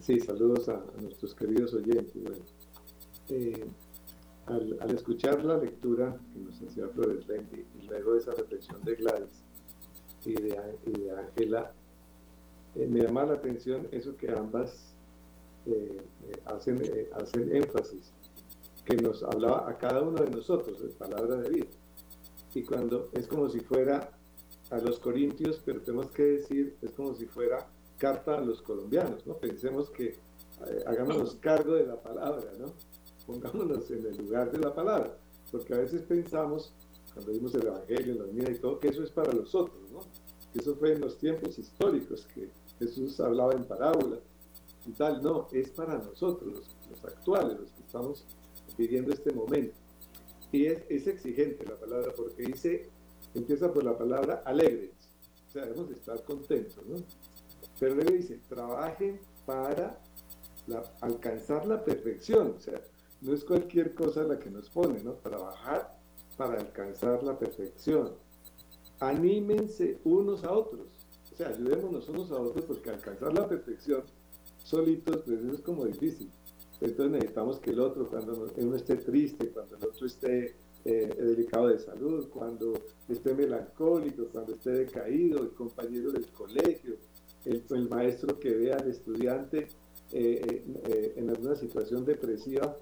Sí, 0.00 0.20
saludos 0.20 0.68
a, 0.68 0.84
nuestros 1.00 1.34
queridos 1.34 1.72
oyentes. 1.74 2.42
Eh, 3.28 3.66
al, 4.46 4.94
escuchar 4.94 5.44
la 5.44 5.58
lectura 5.58 6.18
que 6.32 6.40
nos 6.40 6.60
hacía 6.62 6.88
Flores 6.88 7.26
Bendy 7.26 7.64
y 7.78 7.86
luego 7.86 8.16
esa 8.16 8.32
reflexión 8.32 8.82
de 8.84 8.94
Gladys 8.96 9.44
y 10.24 10.32
de 10.32 10.58
Ángela, 10.58 11.74
eh, 12.74 12.86
me 12.86 13.00
llama 13.00 13.24
la 13.24 13.34
atención 13.34 13.88
eso 13.92 14.16
que 14.16 14.30
ambas 14.30 14.94
eh, 15.66 16.02
hacen, 16.46 16.80
hacen 17.14 17.54
énfasis, 17.54 18.12
que 18.84 18.96
nos 18.96 19.22
hablaba 19.22 19.68
a 19.68 19.76
cada 19.76 20.02
uno 20.02 20.22
de 20.22 20.30
nosotros 20.30 20.82
de 20.82 20.88
palabra 20.88 21.36
de 21.36 21.50
vida. 21.50 21.66
Y 22.54 22.62
cuando 22.62 23.10
es 23.12 23.26
como 23.26 23.48
si 23.48 23.60
fuera 23.60 24.10
a 24.70 24.78
los 24.78 24.98
corintios, 24.98 25.60
pero 25.64 25.80
tenemos 25.82 26.10
que 26.10 26.22
decir, 26.22 26.76
es 26.82 26.92
como 26.92 27.14
si 27.14 27.26
fuera 27.26 27.68
carta 27.98 28.38
a 28.38 28.40
los 28.40 28.62
colombianos, 28.62 29.26
¿no? 29.26 29.34
Pensemos 29.34 29.90
que 29.90 30.16
hagámonos 30.86 31.36
cargo 31.36 31.74
de 31.74 31.86
la 31.86 32.00
palabra, 32.00 32.50
¿no? 32.58 32.66
pongámonos 33.28 33.90
en 33.90 34.06
el 34.06 34.16
lugar 34.16 34.50
de 34.50 34.58
la 34.58 34.74
palabra, 34.74 35.14
porque 35.52 35.74
a 35.74 35.78
veces 35.78 36.00
pensamos, 36.02 36.72
cuando 37.12 37.30
vimos 37.30 37.54
el 37.54 37.66
Evangelio, 37.66 38.14
la 38.14 38.24
vida 38.24 38.50
y 38.50 38.58
todo, 38.58 38.80
que 38.80 38.88
eso 38.88 39.02
es 39.02 39.10
para 39.10 39.32
los 39.34 39.54
otros, 39.54 39.78
¿no? 39.92 40.00
Eso 40.58 40.74
fue 40.74 40.92
en 40.92 41.00
los 41.00 41.18
tiempos 41.18 41.58
históricos, 41.58 42.26
que 42.34 42.50
Jesús 42.80 43.20
hablaba 43.20 43.52
en 43.52 43.64
parábolas 43.64 44.20
y 44.86 44.92
tal. 44.92 45.22
No, 45.22 45.46
es 45.52 45.70
para 45.70 45.98
nosotros, 45.98 46.76
los, 46.90 47.04
actuales, 47.04 47.60
los 47.60 47.70
que 47.72 47.80
estamos 47.82 48.26
viviendo 48.76 49.12
este 49.12 49.32
momento. 49.32 49.76
Y 50.50 50.66
es, 50.66 50.82
es, 50.88 51.06
exigente 51.06 51.64
la 51.64 51.76
palabra, 51.76 52.12
porque 52.16 52.42
dice, 52.42 52.90
empieza 53.34 53.72
por 53.72 53.84
la 53.84 53.96
palabra 53.96 54.42
alegres, 54.44 54.90
o 55.46 55.50
sea, 55.50 55.64
debemos 55.64 55.90
de 55.90 55.94
estar 55.94 56.22
contentos, 56.24 56.84
¿no? 56.86 56.96
Pero 57.78 57.94
luego 57.94 58.12
dice, 58.12 58.40
trabajen 58.48 59.20
para 59.46 60.00
alcanzar 61.00 61.66
la 61.66 61.84
perfección, 61.84 62.54
o 62.56 62.60
sea, 62.60 62.80
no 63.20 63.32
es 63.32 63.44
cualquier 63.44 63.94
cosa 63.94 64.24
la 64.24 64.38
que 64.38 64.50
nos 64.50 64.70
pone, 64.70 65.02
¿no? 65.04 65.12
Trabajar 65.14 65.98
para 66.36 66.60
alcanzar 66.60 67.22
la 67.22 67.38
perfección. 67.38 68.14
Anímense 69.00 69.98
unos 70.04 70.44
a 70.44 70.52
otros. 70.52 70.88
O 71.32 71.36
sea, 71.36 71.48
ayudémonos 71.48 72.08
unos 72.08 72.30
a 72.32 72.40
otros 72.40 72.64
porque 72.64 72.90
alcanzar 72.90 73.32
la 73.32 73.48
perfección 73.48 74.02
solitos, 74.64 75.22
pues 75.24 75.40
eso 75.40 75.52
es 75.52 75.60
como 75.60 75.86
difícil. 75.86 76.30
Entonces 76.80 77.12
necesitamos 77.12 77.58
que 77.58 77.70
el 77.70 77.80
otro, 77.80 78.08
cuando 78.08 78.46
uno 78.56 78.76
esté 78.76 78.96
triste, 78.96 79.48
cuando 79.50 79.76
el 79.76 79.84
otro 79.84 80.06
esté 80.06 80.54
eh, 80.84 81.14
delicado 81.18 81.68
de 81.68 81.78
salud, 81.78 82.28
cuando 82.28 82.72
esté 83.08 83.34
melancólico, 83.34 84.26
cuando 84.32 84.54
esté 84.54 84.70
decaído, 84.70 85.42
el 85.42 85.50
compañero 85.50 86.12
del 86.12 86.26
colegio, 86.28 86.96
el, 87.44 87.88
maestro 87.88 88.38
que 88.38 88.54
vea 88.54 88.76
al 88.76 88.88
estudiante 88.88 89.68
eh, 90.12 90.64
eh, 90.84 91.14
en 91.16 91.30
alguna 91.30 91.56
situación 91.56 92.04
depresiva, 92.04 92.76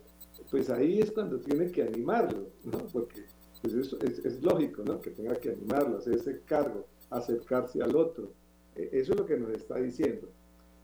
pues 0.50 0.70
ahí 0.70 1.00
es 1.00 1.10
cuando 1.12 1.40
tiene 1.40 1.70
que 1.70 1.82
animarlo, 1.82 2.48
¿no? 2.64 2.78
Porque 2.92 3.24
pues 3.72 4.24
es, 4.24 4.42
lógico, 4.42 4.82
¿no? 4.84 5.00
Que 5.00 5.10
tenga 5.10 5.34
que 5.34 5.50
animarlo, 5.50 5.98
hacerse 5.98 6.40
cargo, 6.44 6.86
acercarse 7.10 7.82
al 7.82 7.96
otro. 7.96 8.32
E, 8.74 8.90
eso 8.92 9.12
es 9.12 9.18
lo 9.18 9.26
que 9.26 9.36
nos 9.36 9.50
está 9.50 9.76
diciendo. 9.76 10.28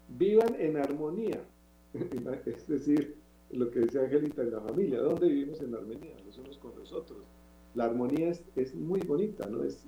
Vivan 0.09 0.55
en 0.59 0.77
armonía, 0.77 1.45
es 2.47 2.67
decir, 2.69 3.17
lo 3.51 3.71
que 3.71 3.81
decía 3.81 4.03
Angelita 4.03 4.43
en 4.43 4.53
la 4.53 4.61
familia, 4.61 5.01
¿dónde 5.01 5.29
vivimos 5.29 5.61
en 5.61 5.75
armonía? 5.75 6.17
Los 6.25 6.39
unos 6.39 6.59
con 6.59 6.77
los 6.77 6.93
otros. 6.93 7.27
La 7.75 7.85
armonía 7.85 8.31
es, 8.31 8.43
es 8.57 8.75
muy 8.75 9.01
bonita, 9.01 9.47
¿no? 9.49 9.63
Es, 9.63 9.85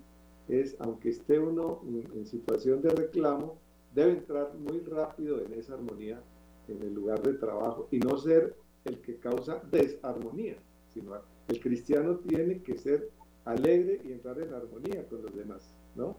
es, 0.49 0.77
aunque 0.79 1.11
esté 1.11 1.39
uno 1.39 1.83
en 2.15 2.27
situación 2.27 2.83
de 2.83 2.91
reclamo, 2.91 3.59
debe 3.95 4.13
entrar 4.13 4.55
muy 4.55 4.81
rápido 4.81 5.41
en 5.41 5.55
esa 5.55 5.75
armonía 5.75 6.23
en 6.69 6.83
el 6.83 6.95
lugar 6.95 7.23
de 7.23 7.35
trabajo 7.35 7.89
y 7.91 7.99
no 7.99 8.17
ser 8.19 8.57
el 8.85 9.01
que 9.01 9.17
causa 9.17 9.63
desarmonía, 9.71 10.57
sino 10.93 11.15
el 11.49 11.61
cristiano 11.61 12.17
tiene 12.17 12.63
que 12.63 12.79
ser 12.79 13.11
alegre 13.45 14.01
y 14.05 14.13
entrar 14.13 14.41
en 14.41 14.53
armonía 14.55 15.07
con 15.09 15.23
los 15.23 15.35
demás, 15.35 15.75
¿no? 15.95 16.17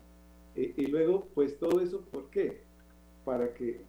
Y, 0.55 0.87
luego, 0.87 1.27
pues 1.33 1.59
todo 1.59 1.81
eso, 1.81 1.99
¿por 1.99 2.29
qué? 2.29 2.61
Para 3.25 3.53
que, 3.53 3.81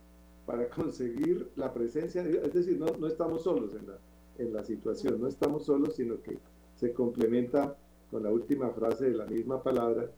para 0.46 0.68
conseguir 0.70 1.49
la 1.55 1.72
presencia 1.72 2.25
de 2.25 2.31
Dios, 2.31 2.44
es 2.44 2.55
decir, 2.55 2.79
no, 2.79 2.87
no 2.99 3.07
estamos 3.07 3.44
solos 3.44 3.72
en 3.75 3.87
la, 3.87 3.99
en 4.38 4.53
la 4.53 4.64
situación, 4.64 5.20
no 5.20 5.29
estamos 5.29 5.64
solos, 5.64 5.94
sino 5.94 6.20
que 6.22 6.38
se 6.75 6.92
complementa 6.92 7.77
con 8.11 8.25
la 8.25 8.31
última 8.31 8.70
frase 8.70 9.11
de 9.11 9.16
la 9.16 9.27
misma 9.27 9.62
palabra, 9.62 10.11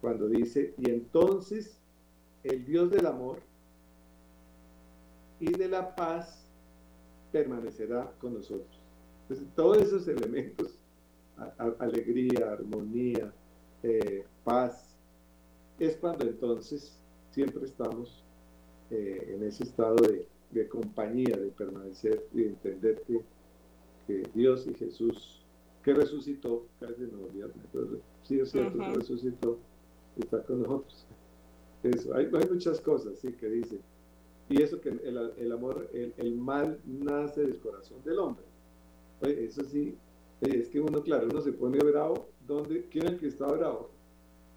cuando 0.00 0.28
dice, 0.28 0.74
y 0.76 0.90
entonces 0.90 1.80
el 2.42 2.66
Dios 2.66 2.90
del 2.90 3.06
amor 3.06 3.38
y 5.40 5.50
de 5.50 5.68
la 5.68 5.94
paz 5.94 6.46
permanecerá 7.32 8.12
con 8.20 8.34
nosotros. 8.34 8.83
Entonces, 9.24 9.46
todos 9.54 9.78
esos 9.78 10.08
elementos, 10.08 10.78
alegría, 11.78 12.52
armonía, 12.52 13.32
eh, 13.82 14.24
paz, 14.44 14.96
es 15.78 15.96
cuando 15.96 16.24
entonces 16.24 16.96
siempre 17.30 17.64
estamos 17.64 18.22
eh, 18.90 19.34
en 19.34 19.42
ese 19.42 19.64
estado 19.64 19.96
de, 19.96 20.68
compañía, 20.68 21.36
de 21.36 21.48
permanecer 21.48 22.26
y 22.32 22.42
de 22.42 22.48
entender 22.48 23.02
que, 23.06 23.22
Dios 24.34 24.66
y 24.66 24.74
Jesús, 24.74 25.42
que 25.82 25.94
resucitó, 25.94 26.66
casi 26.78 27.00
no 27.02 27.24
olvidamos, 27.24 27.56
sí 28.22 28.38
es 28.38 28.50
cierto, 28.50 28.78
que 28.78 28.92
resucitó, 28.92 29.58
está 30.18 30.42
con 30.42 30.62
nosotros. 30.62 31.06
Eso, 31.82 32.14
hay, 32.14 32.26
hay 32.26 32.48
muchas 32.50 32.80
cosas, 32.82 33.18
sí, 33.18 33.32
que 33.32 33.48
dice 33.48 33.80
y 34.48 34.62
eso 34.62 34.80
que 34.80 34.90
el, 34.90 35.52
amor, 35.52 35.88
el, 35.92 36.34
mal 36.34 36.78
nace 36.84 37.42
del 37.42 37.58
corazón 37.60 38.02
del 38.04 38.18
hombre. 38.18 38.44
Eso 39.22 39.64
sí, 39.64 39.96
es 40.40 40.68
que 40.68 40.80
uno, 40.80 41.02
claro, 41.02 41.28
uno 41.30 41.40
se 41.40 41.52
pone 41.52 41.78
bravo, 41.78 42.28
¿dónde, 42.46 42.86
¿quién 42.90 43.06
es 43.06 43.12
el 43.12 43.18
que 43.18 43.28
está 43.28 43.46
bravo? 43.46 43.90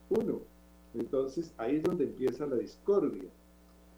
Uno. 0.09 0.41
Entonces 0.93 1.53
ahí 1.57 1.77
es 1.77 1.83
donde 1.83 2.05
empieza 2.05 2.45
la 2.45 2.55
discordia, 2.55 3.29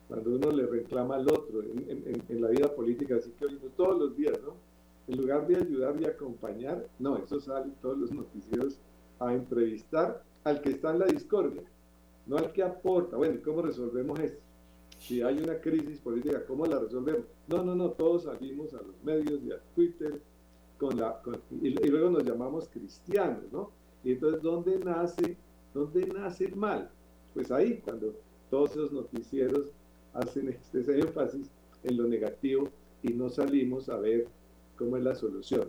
cuando 0.07 0.31
uno 0.31 0.51
le 0.51 0.65
reclama 0.65 1.15
al 1.15 1.27
otro, 1.29 1.61
en, 1.61 2.41
la 2.41 2.47
vida 2.49 2.73
política, 2.75 3.17
así 3.17 3.31
que 3.37 3.45
oímos 3.45 3.71
todos 3.77 3.99
los 3.99 4.17
días, 4.17 4.39
¿no? 4.43 4.55
En 5.07 5.21
lugar 5.21 5.47
de 5.47 5.57
ayudar 5.57 6.01
y 6.01 6.05
acompañar, 6.05 6.87
no, 6.97 7.17
eso 7.17 7.39
sale 7.39 7.71
todos 7.81 7.97
los 7.97 8.11
noticieros 8.11 8.79
a 9.19 9.33
entrevistar 9.33 10.23
al 10.43 10.61
que 10.61 10.69
está 10.71 10.91
en 10.91 10.99
la 10.99 11.05
discordia. 11.05 11.61
no 12.25 12.37
al 12.37 12.51
que 12.51 12.63
aporta. 12.63 13.17
Bueno, 13.17 13.39
¿cómo 13.43 13.61
resolvemos 13.61 14.19
esto? 14.19 14.41
Si 14.99 15.21
hay 15.21 15.39
una 15.39 15.59
crisis 15.61 15.99
política, 15.99 16.43
¿cómo 16.45 16.65
la 16.65 16.79
resolvemos? 16.79 17.25
No, 17.47 17.63
no, 17.63 17.75
no, 17.75 17.91
todos 17.91 18.23
salimos 18.23 18.73
a 18.73 18.81
los 18.81 19.03
medios 19.03 19.41
y 19.43 19.51
a 19.51 19.59
Twitter 19.75 20.19
con 20.79 20.97
la, 20.97 21.21
y, 21.61 21.69
luego 21.69 22.09
nos 22.09 22.23
llamamos 22.23 22.69
cristianos, 22.69 23.43
¿no? 23.51 23.71
Y 24.03 24.13
entonces, 24.13 24.41
¿dónde 24.41 24.79
nace, 24.79 25.37
dónde 25.73 26.07
nace 26.07 26.45
el 26.45 26.55
mal? 26.55 26.89
Pues 27.33 27.51
ahí, 27.51 27.81
cuando 27.83 28.15
todos 28.49 28.71
esos 28.71 28.91
noticieros 28.91 29.71
hacen 30.13 30.49
este 30.49 30.79
énfasis 30.99 31.51
en 31.83 31.97
lo 31.97 32.07
negativo 32.07 32.69
y 33.03 33.13
no 33.13 33.29
salimos 33.29 33.89
a 33.89 33.97
ver 33.97 34.27
cómo 34.77 34.97
es 34.97 35.03
la 35.03 35.13
solución. 35.15 35.67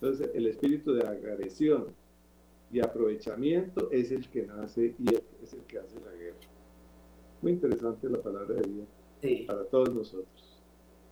Entonces, 0.00 0.30
el 0.34 0.46
espíritu 0.46 0.94
de 0.94 1.06
agresión 1.06 1.86
y 2.72 2.80
aprovechamiento 2.80 3.90
es 3.90 4.10
el 4.10 4.28
que 4.28 4.46
nace 4.46 4.94
y 4.98 5.14
es 5.42 5.52
el 5.52 5.60
que 5.60 5.78
hace 5.78 6.00
la 6.00 6.12
guerra. 6.12 6.38
Muy 7.42 7.52
interesante 7.52 8.08
la 8.08 8.20
palabra 8.20 8.54
de 8.54 8.62
Dios 8.62 9.46
para 9.46 9.64
todos 9.64 9.94
nosotros. 9.94 10.62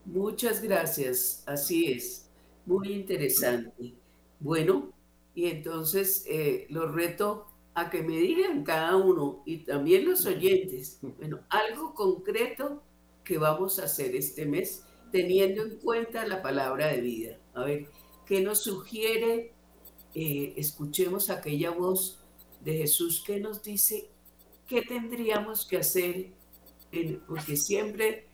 Muchas 0.07 0.63
gracias, 0.63 1.43
así 1.47 1.93
es, 1.93 2.24
muy 2.67 2.93
interesante. 2.93 3.95
Bueno, 4.41 4.93
y 5.35 5.47
entonces 5.47 6.25
eh, 6.29 6.67
los 6.71 6.95
reto 6.95 7.47
a 7.75 7.91
que 7.91 8.03
me 8.03 8.17
digan 8.19 8.63
cada 8.63 8.97
uno 8.97 9.43
y 9.45 9.59
también 9.59 10.05
los 10.05 10.27
oyentes, 10.27 10.99
bueno, 11.03 11.41
algo 11.49 11.95
concreto 11.95 12.83
que 13.25 13.39
vamos 13.39 13.79
a 13.79 13.85
hacer 13.85 14.15
este 14.15 14.47
mes 14.47 14.85
teniendo 15.11 15.63
en 15.63 15.79
cuenta 15.79 16.27
la 16.27 16.43
palabra 16.43 16.89
de 16.89 17.01
vida. 17.01 17.39
A 17.55 17.65
ver, 17.65 17.87
¿qué 18.27 18.41
nos 18.41 18.63
sugiere? 18.63 19.53
Eh, 20.15 20.55
escuchemos 20.57 21.31
aquella 21.31 21.71
voz 21.71 22.25
de 22.61 22.79
Jesús 22.79 23.23
que 23.27 23.41
nos 23.41 23.63
dice 23.63 24.09
qué 24.67 24.83
tendríamos 24.83 25.67
que 25.67 25.79
hacer, 25.79 26.33
porque 27.27 27.57
siempre 27.57 28.27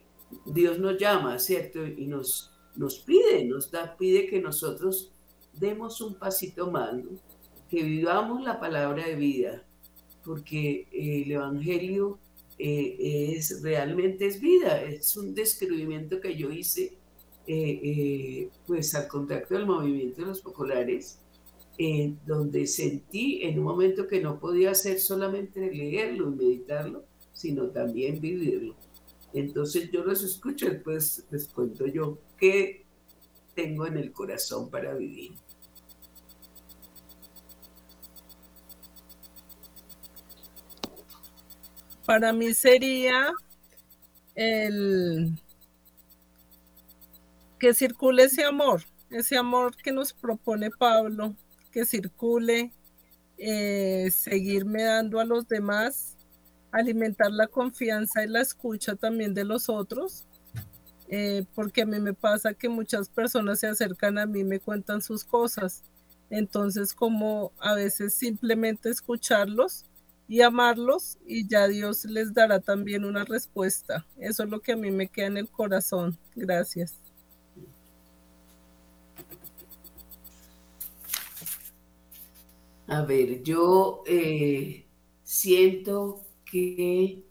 Dios 0.45 0.79
nos 0.79 0.99
llama, 0.99 1.39
¿cierto? 1.39 1.85
Y 1.87 2.07
nos, 2.07 2.50
nos 2.77 2.99
pide, 3.01 3.45
nos 3.45 3.71
da, 3.71 3.97
pide 3.97 4.27
que 4.27 4.41
nosotros 4.41 5.13
demos 5.53 6.01
un 6.01 6.15
pasito 6.15 6.71
más, 6.71 6.95
que 7.69 7.83
vivamos 7.83 8.43
la 8.43 8.59
palabra 8.59 9.07
de 9.07 9.15
vida, 9.15 9.65
porque 10.25 10.89
el 10.93 11.31
Evangelio 11.31 12.19
eh, 12.59 13.33
es 13.37 13.63
realmente 13.63 14.27
es 14.27 14.41
vida, 14.41 14.83
es 14.83 15.17
un 15.17 15.35
describimiento 15.35 16.21
que 16.21 16.37
yo 16.37 16.51
hice 16.51 16.93
eh, 17.47 17.81
eh, 17.83 18.49
pues 18.67 18.95
al 18.95 19.09
contacto 19.09 19.55
del 19.55 19.67
movimiento 19.67 20.21
de 20.21 20.29
los 20.29 20.43
populares, 20.43 21.19
donde 22.27 22.67
sentí 22.67 23.43
en 23.43 23.59
un 23.59 23.65
momento 23.65 24.07
que 24.07 24.21
no 24.21 24.39
podía 24.39 24.75
ser 24.75 25.01
solamente 25.01 25.73
leerlo 25.73 26.29
y 26.31 26.37
meditarlo, 26.37 27.05
sino 27.33 27.71
también 27.71 28.21
vivirlo. 28.21 28.77
Entonces 29.33 29.91
yo 29.93 30.05
los 30.05 30.23
escucho 30.23 30.67
después 30.69 31.25
les 31.31 31.49
cuento 31.49 31.87
yo 31.87 32.19
qué 32.37 32.85
tengo 33.55 33.87
en 33.87 33.97
el 33.97 34.13
corazón 34.13 34.71
para 34.71 34.95
vivir. 34.95 35.33
Para 42.07 42.33
mí 42.33 42.55
sería 42.55 43.33
el 44.35 45.39
que 47.59 47.75
circule 47.75 48.25
ese 48.25 48.43
amor, 48.43 48.83
ese 49.11 49.37
amor 49.37 49.77
que 49.77 49.93
nos 49.93 50.13
propone 50.13 50.71
Pablo, 50.71 51.37
que 51.71 51.85
circule, 51.85 52.73
eh, 53.39 54.11
seguirme 54.11 54.83
dando 54.83 55.21
a 55.21 55.25
los 55.25 55.47
demás, 55.47 56.17
alimentar 56.73 57.31
la 57.31 57.47
confianza 57.47 58.25
y 58.25 58.29
la 58.29 58.41
escucha 58.41 58.95
también 58.97 59.35
de 59.35 59.45
los 59.45 59.69
otros, 59.69 60.27
eh, 61.09 61.45
porque 61.55 61.83
a 61.83 61.87
mí 61.87 61.99
me 61.99 62.15
pasa 62.15 62.55
que 62.55 62.69
muchas 62.69 63.09
personas 63.09 63.61
se 63.61 63.67
acercan 63.67 64.19
a 64.19 64.27
mí 64.27 64.41
y 64.41 64.45
me 64.45 64.61
cuentan 64.61 65.03
sus 65.03 65.25
cosas. 65.25 65.83
Entonces, 66.31 66.95
como 66.95 67.53
a 67.59 67.75
veces 67.75 68.15
simplemente 68.15 68.89
escucharlos 68.89 69.85
y 70.29 70.43
amarlos 70.43 71.19
y 71.27 71.49
ya 71.49 71.67
Dios 71.67 72.05
les 72.05 72.33
dará 72.33 72.61
también 72.61 73.05
una 73.05 73.25
respuesta. 73.25 74.07
Eso 74.17 74.45
es 74.45 74.51
lo 74.51 74.61
que 74.61 74.73
a 74.73 74.77
mí 74.77 74.93
me 74.93 75.09
queda 75.09 75.27
en 75.27 75.37
el 75.37 75.51
corazón. 75.51 76.17
Gracias. 76.37 76.95
A 82.87 83.03
ver, 83.03 83.43
yo 83.43 84.03
eh, 84.07 84.85
siento 85.25 86.23
que 86.51 87.23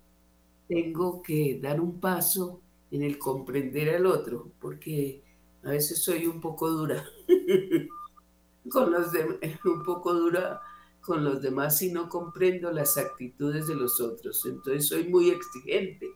tengo 0.67 1.21
que 1.21 1.59
dar 1.61 1.81
un 1.81 1.99
paso 1.99 2.61
en 2.91 3.03
el 3.03 3.17
comprender 3.17 3.95
al 3.95 4.05
otro, 4.05 4.51
porque 4.59 5.21
a 5.63 5.71
veces 5.71 6.01
soy 6.01 6.25
un 6.25 6.39
poco 6.39 6.69
dura 6.69 7.03
con 8.69 8.91
los 8.91 9.07
un 9.65 9.83
poco 9.83 10.13
dura 10.13 10.61
con 11.01 11.23
los 11.23 11.41
demás 11.41 11.81
y 11.81 11.91
no 11.91 12.07
comprendo 12.09 12.71
las 12.71 12.97
actitudes 12.97 13.67
de 13.67 13.75
los 13.75 13.99
otros. 13.99 14.45
Entonces 14.45 14.87
soy 14.87 15.07
muy 15.07 15.29
exigente. 15.29 16.07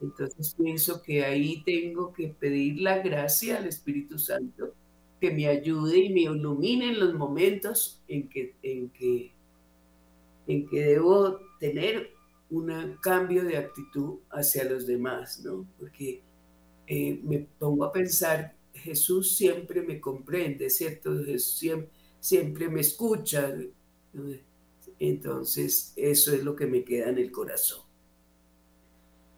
Entonces 0.00 0.54
pienso 0.54 1.02
que 1.02 1.24
ahí 1.24 1.62
tengo 1.64 2.12
que 2.12 2.28
pedir 2.28 2.80
la 2.80 2.98
gracia 2.98 3.58
al 3.58 3.66
Espíritu 3.66 4.18
Santo 4.18 4.74
que 5.20 5.30
me 5.30 5.46
ayude 5.46 5.98
y 5.98 6.12
me 6.12 6.22
ilumine 6.22 6.90
en 6.90 7.00
los 7.00 7.14
momentos 7.14 8.02
en 8.08 8.28
que, 8.28 8.54
en 8.62 8.90
que, 8.90 9.32
en 10.46 10.68
que 10.68 10.80
debo 10.80 11.38
tener 11.64 12.10
un 12.50 12.98
cambio 13.00 13.42
de 13.42 13.56
actitud 13.56 14.18
hacia 14.30 14.64
los 14.64 14.86
demás, 14.86 15.40
¿no? 15.42 15.66
Porque 15.78 16.22
eh, 16.86 17.18
me 17.22 17.38
pongo 17.58 17.84
a 17.84 17.92
pensar, 17.92 18.54
Jesús 18.74 19.34
siempre 19.34 19.80
me 19.80 19.98
comprende, 19.98 20.68
¿cierto? 20.68 21.24
Jesús 21.24 21.88
siempre, 22.20 22.68
me 22.68 22.82
escucha, 22.82 23.54
entonces, 24.98 25.94
eso 25.96 26.34
es 26.34 26.44
lo 26.44 26.54
que 26.54 26.66
me 26.66 26.84
queda 26.84 27.08
en 27.08 27.16
el 27.16 27.32
corazón. 27.32 27.80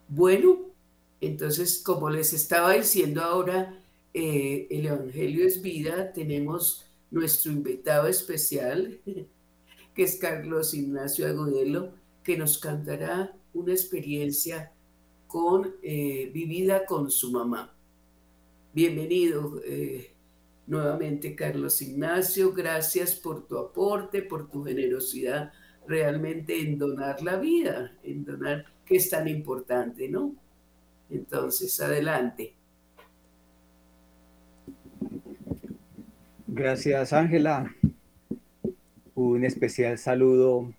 Bueno, 0.08 0.72
entonces, 1.20 1.80
como 1.80 2.10
les 2.10 2.32
estaba 2.32 2.72
diciendo 2.72 3.22
ahora, 3.22 3.80
eh, 4.14 4.66
el 4.68 4.86
Evangelio 4.86 5.46
es 5.46 5.62
vida, 5.62 6.12
tenemos 6.12 6.90
nuestro 7.12 7.52
invitado 7.52 8.08
especial, 8.08 8.98
que 9.94 10.02
es 10.02 10.16
Carlos 10.16 10.74
Ignacio 10.74 11.28
Agudelo, 11.28 11.92
que 12.26 12.36
nos 12.36 12.58
cantará 12.58 13.32
una 13.54 13.72
experiencia 13.72 14.72
con, 15.28 15.76
eh, 15.80 16.28
vivida 16.34 16.84
con 16.84 17.08
su 17.08 17.30
mamá. 17.30 17.72
Bienvenido, 18.74 19.62
eh, 19.64 20.10
Nuevamente, 20.66 21.36
Carlos 21.36 21.80
Ignacio, 21.80 22.52
gracias 22.52 23.14
por 23.14 23.46
tu 23.46 23.56
aporte, 23.56 24.22
por 24.22 24.50
tu 24.50 24.64
generosidad 24.64 25.52
realmente 25.86 26.60
en 26.60 26.76
donar 26.76 27.22
la 27.22 27.36
vida, 27.36 27.96
en 28.02 28.24
donar, 28.24 28.66
que 28.84 28.96
es 28.96 29.08
tan 29.08 29.28
importante, 29.28 30.08
¿no? 30.08 30.34
Entonces, 31.08 31.80
adelante. 31.80 32.56
Gracias, 36.48 37.12
Ángela. 37.12 37.72
Un 39.14 39.44
especial 39.44 39.96
saludo 39.96 40.74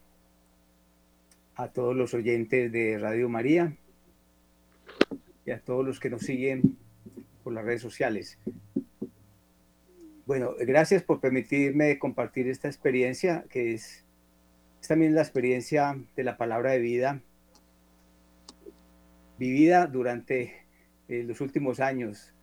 a 1.58 1.70
todos 1.70 1.96
los 1.96 2.14
oyentes 2.14 2.72
de 2.72 3.00
Radio 3.00 3.30
María 3.30 3.76
y 5.44 5.50
a 5.50 5.60
todos 5.60 5.84
los 5.84 6.00
que 6.00 6.12
nos 6.12 6.22
siguen 6.22 6.78
por 7.44 7.52
las 7.52 7.66
redes 7.66 7.82
sociales. 7.82 8.38
Bueno, 10.28 10.54
gracias 10.60 11.02
por 11.02 11.20
permitirme 11.20 11.98
compartir 11.98 12.48
esta 12.48 12.68
experiencia, 12.68 13.46
que 13.50 13.74
es, 13.74 14.06
también 14.88 15.16
la 15.16 15.22
experiencia 15.22 15.98
de 16.16 16.24
la 16.24 16.38
palabra 16.38 16.72
de 16.72 16.80
vida, 16.80 17.22
vivida 19.40 19.88
durante 19.88 20.54
eh, 21.08 21.24
los 21.24 21.42
últimos 21.42 21.80
años. 21.80 22.34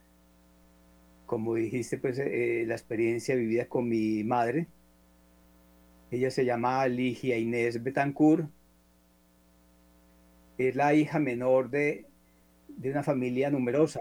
Como 1.27 1.55
dijiste, 1.55 1.99
pues 1.99 2.19
eh, 2.19 2.65
la 2.67 2.75
experiencia 2.75 3.37
vivida 3.37 3.67
con 3.67 3.89
mi 3.89 4.25
madre. 4.25 4.67
Ella 6.11 6.31
se 6.33 6.45
llama 6.45 6.87
Ligia 6.89 7.39
Inés 7.39 7.81
Betancourt. 7.83 8.49
Es 10.59 10.77
la 10.77 10.95
hija 10.95 11.19
menor 11.19 11.71
de, 11.71 12.07
de 12.69 12.91
una 12.91 13.03
familia 13.03 13.51
numerosa, 13.51 14.01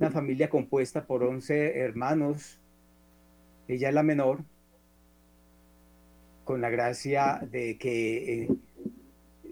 una 0.00 0.10
familia 0.10 0.48
compuesta 0.48 1.06
por 1.06 1.22
11 1.22 1.78
hermanos, 1.78 2.58
ella 3.68 3.90
es 3.90 3.94
la 3.94 4.02
menor, 4.02 4.44
con 6.44 6.62
la 6.62 6.70
gracia 6.70 7.38
de 7.50 7.76
que 7.76 8.42
eh, 8.42 8.48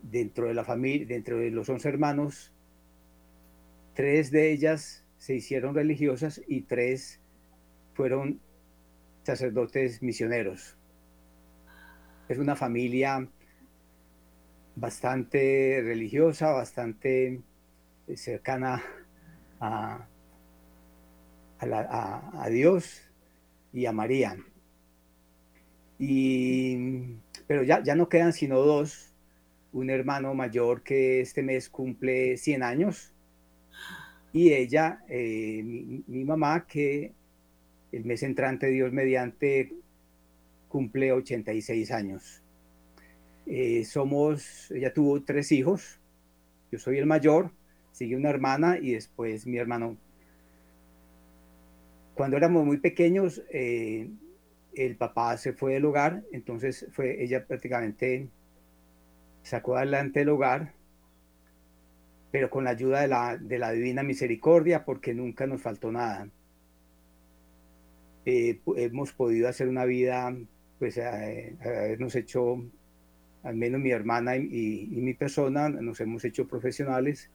dentro 0.03 0.49
de 0.49 0.55
la 0.55 0.65
familia, 0.65 1.07
dentro 1.07 1.39
de 1.39 1.51
los 1.51 1.69
11 1.69 1.89
hermanos, 1.89 2.53
tres 3.95 4.31
de 4.31 4.51
ellas 4.51 5.05
se 5.19 5.35
hicieron 5.35 5.75
religiosas 5.75 6.41
y 6.49 6.63
tres 6.63 7.21
fueron 7.93 8.41
sacerdotes 9.29 10.03
misioneros. 10.03 10.75
Es 12.31 12.39
una 12.39 12.57
familia 12.57 13.29
bastante 14.75 15.83
religiosa, 15.85 16.53
bastante 16.53 17.43
eh, 18.07 18.17
cercana 18.17 18.83
a, 19.61 20.07
a, 21.61 22.49
Dios 22.49 23.03
y 23.75 23.85
a 23.85 23.93
María. 23.93 24.35
Y, 25.99 27.19
pero 27.47 27.65
ya, 27.65 27.83
ya 27.83 27.95
no 27.95 28.09
quedan 28.09 28.33
sino 28.33 28.61
dos, 28.61 29.13
un 29.75 29.91
hermano 29.91 30.33
mayor 30.33 30.83
que 30.83 31.21
este 31.21 31.43
mes 31.43 31.69
cumple 31.69 32.39
100 32.39 32.63
años 32.63 33.13
y 34.33 34.53
ella, 34.53 35.01
eh, 35.09 35.63
mi, 35.63 36.25
mamá, 36.25 36.67
que 36.67 37.13
el 37.93 38.05
mes 38.05 38.23
entrante, 38.23 38.69
Dios 38.69 38.93
mediante, 38.93 39.73
cumple 40.69 41.13
86 41.13 41.91
años. 41.91 42.43
Eh, 43.47 43.85
somos, 43.85 44.71
ella 44.71 44.93
tuvo 44.93 45.23
tres 45.23 45.53
hijos, 45.53 46.01
yo 46.71 46.79
soy 46.79 46.99
el 46.99 47.07
mayor, 47.07 47.51
sigue 47.93 48.17
una 48.17 48.31
hermana 48.31 48.79
y 48.79 48.93
después 48.93 49.47
mi 49.47 49.57
hermano. 49.57 49.97
Cuando 52.15 52.37
éramos 52.37 52.67
muy 52.67 52.79
pequeños, 52.79 53.43
eh, 53.51 54.11
el 54.75 54.97
papá 54.97 55.37
se 55.39 55.53
fue 55.53 55.75
del 55.75 55.85
hogar, 55.87 56.25
entonces 56.33 56.87
fue 56.93 57.23
ella 57.23 57.47
prácticamente 57.47 58.29
sacó 59.43 59.77
adelante 59.77 60.21
el 60.21 60.29
hogar 60.29 60.75
pero 62.31 62.51
con 62.51 62.65
la 62.65 62.71
ayuda 62.71 63.01
de 63.01 63.09
la, 63.09 63.37
de 63.37 63.59
la 63.59 63.73
divina 63.73 64.03
misericordia, 64.03 64.85
porque 64.85 65.15
nunca 65.15 65.47
nos 65.47 65.63
faltó 65.63 65.91
nada. 65.91 66.29
Eh, 68.31 68.61
hemos 68.77 69.15
podido 69.15 69.49
hacer 69.49 69.69
una 69.69 69.87
vida, 69.87 70.37
pues 70.79 70.99
eh, 70.99 71.57
habernos 71.63 72.15
hecho, 72.15 72.63
al 73.43 73.57
menos 73.57 73.81
mi 73.81 73.91
hermana 73.91 74.37
y, 74.37 74.87
mi 74.91 75.15
persona, 75.15 75.71
nos 75.71 75.99
hemos 76.03 76.27
hecho 76.27 76.47
profesionales 76.47 77.31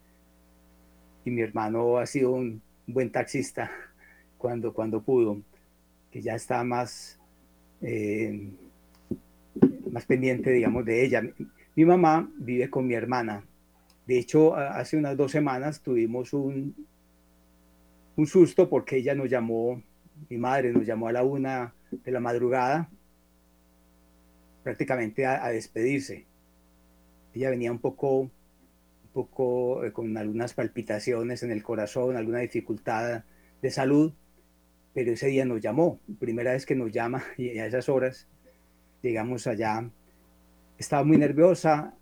y 1.26 1.32
mi 1.32 1.42
hermano 1.42 1.98
ha 1.98 2.06
sido 2.06 2.34
un 2.34 2.62
buen 2.86 3.12
taxista 3.12 3.72
cuando, 4.38 4.72
cuando 4.72 5.02
pudo, 5.02 5.42
que 6.12 6.22
ya 6.22 6.36
está 6.36 6.64
más, 6.64 7.20
eh, 7.82 8.52
más 9.90 10.06
pendiente, 10.06 10.52
digamos, 10.52 10.86
de 10.86 11.04
ella. 11.04 11.24
Mi 11.76 11.86
mamá 11.86 12.30
vive 12.38 12.70
con 12.70 12.86
mi 12.86 12.94
hermana, 12.94 13.44
de 14.06 14.20
hecho, 14.20 14.56
hace 14.56 14.98
unas 14.98 15.18
dos 15.18 15.32
semanas 15.32 15.82
tuvimos 15.82 16.34
un, 16.34 16.86
un 18.16 18.28
susto 18.28 18.70
porque 18.70 18.98
ella 18.98 19.16
nos 19.16 19.28
llamó, 19.28 19.82
mi 20.30 20.38
madre 20.38 20.72
nos 20.72 20.86
llamó 20.86 21.08
a 21.08 21.12
la 21.12 21.24
una 21.24 21.74
de 21.92 22.12
la 22.12 22.20
madrugada, 22.20 22.90
prácticamente 24.64 25.26
a, 25.26 25.50
despedirse. 25.50 26.26
Ella 27.34 27.50
venía 27.50 27.72
un 27.72 27.80
poco, 27.80 28.20
un 28.20 28.32
poco 29.14 29.84
eh, 29.84 29.92
con 29.92 30.16
algunas 30.18 30.54
palpitaciones 30.54 31.44
en 31.44 31.52
el 31.52 31.64
corazón, 31.64 32.16
alguna 32.16 32.40
dificultad 32.40 33.24
de 33.62 33.72
salud, 33.72 34.14
pero 34.94 35.12
ese 35.12 35.28
día 35.28 35.46
nos 35.46 35.62
llamó, 35.62 36.00
primera 36.20 36.52
vez 36.52 36.66
que 36.66 36.76
nos 36.76 36.92
llama 36.92 37.24
y 37.38 37.58
a 37.58 37.66
esas 37.66 37.90
horas 37.90 38.28
llegamos 39.02 39.48
allá. 39.48 39.90
Estaba 40.78 41.04
muy 41.04 41.18
nerviosa, 41.18 41.94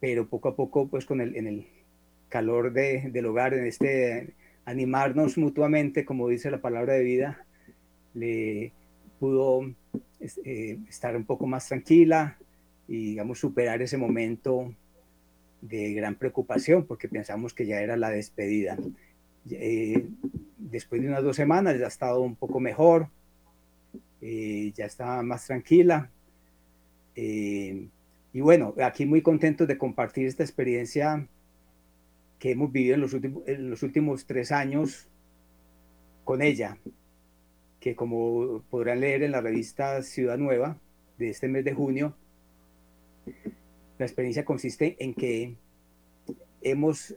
pero 0.00 0.28
poco 0.28 0.48
a 0.48 0.56
poco, 0.56 0.88
pues 0.88 1.04
con 1.04 1.20
el, 1.20 1.36
en 1.36 1.46
el 1.46 1.66
calor 2.28 2.72
de, 2.72 3.10
del 3.10 3.26
hogar, 3.26 3.54
en 3.54 3.66
este 3.66 4.34
animarnos 4.66 5.38
mutuamente, 5.38 6.04
como 6.04 6.28
dice 6.28 6.50
la 6.50 6.60
palabra 6.60 6.94
de 6.94 7.04
vida, 7.04 7.46
le 8.14 8.72
pudo 9.18 9.62
eh, 10.44 10.78
estar 10.88 11.16
un 11.16 11.24
poco 11.24 11.46
más 11.46 11.68
tranquila 11.68 12.36
y, 12.88 13.10
digamos, 13.10 13.38
superar 13.38 13.80
ese 13.80 13.96
momento 13.96 14.74
de 15.62 15.94
gran 15.94 16.16
preocupación, 16.16 16.84
porque 16.84 17.08
pensamos 17.08 17.54
que 17.54 17.66
ya 17.66 17.80
era 17.80 17.96
la 17.96 18.10
despedida. 18.10 18.76
Eh, 19.50 20.08
después 20.58 21.00
de 21.00 21.08
unas 21.08 21.22
dos 21.22 21.36
semanas 21.36 21.78
ya 21.78 21.84
ha 21.84 21.88
estado 21.88 22.20
un 22.20 22.34
poco 22.34 22.58
mejor, 22.58 23.08
eh, 24.20 24.72
ya 24.74 24.84
está 24.84 25.22
más 25.22 25.46
tranquila. 25.46 26.10
Y 27.14 28.40
bueno, 28.40 28.74
aquí 28.82 29.06
muy 29.06 29.22
contentos 29.22 29.66
de 29.66 29.78
compartir 29.78 30.26
esta 30.26 30.42
experiencia 30.42 31.26
que 32.38 32.50
hemos 32.50 32.72
vivido 32.72 32.94
en 32.94 33.00
los 33.00 33.14
últimos, 33.14 33.42
en 33.46 33.70
los 33.70 33.82
últimos 33.82 34.26
tres 34.26 34.52
años 34.52 35.08
con 36.24 36.42
ella, 36.42 36.78
que 37.80 37.94
como 37.94 38.62
podrán 38.70 39.00
leer 39.00 39.22
en 39.22 39.32
la 39.32 39.40
revista 39.40 40.02
Ciudad 40.02 40.38
Nueva 40.38 40.78
de 41.18 41.30
este 41.30 41.48
mes 41.48 41.64
de 41.64 41.72
junio, 41.72 42.14
la 43.98 44.06
experiencia 44.06 44.44
consiste 44.44 44.96
en 44.98 45.14
que 45.14 45.56
hemos 46.62 47.14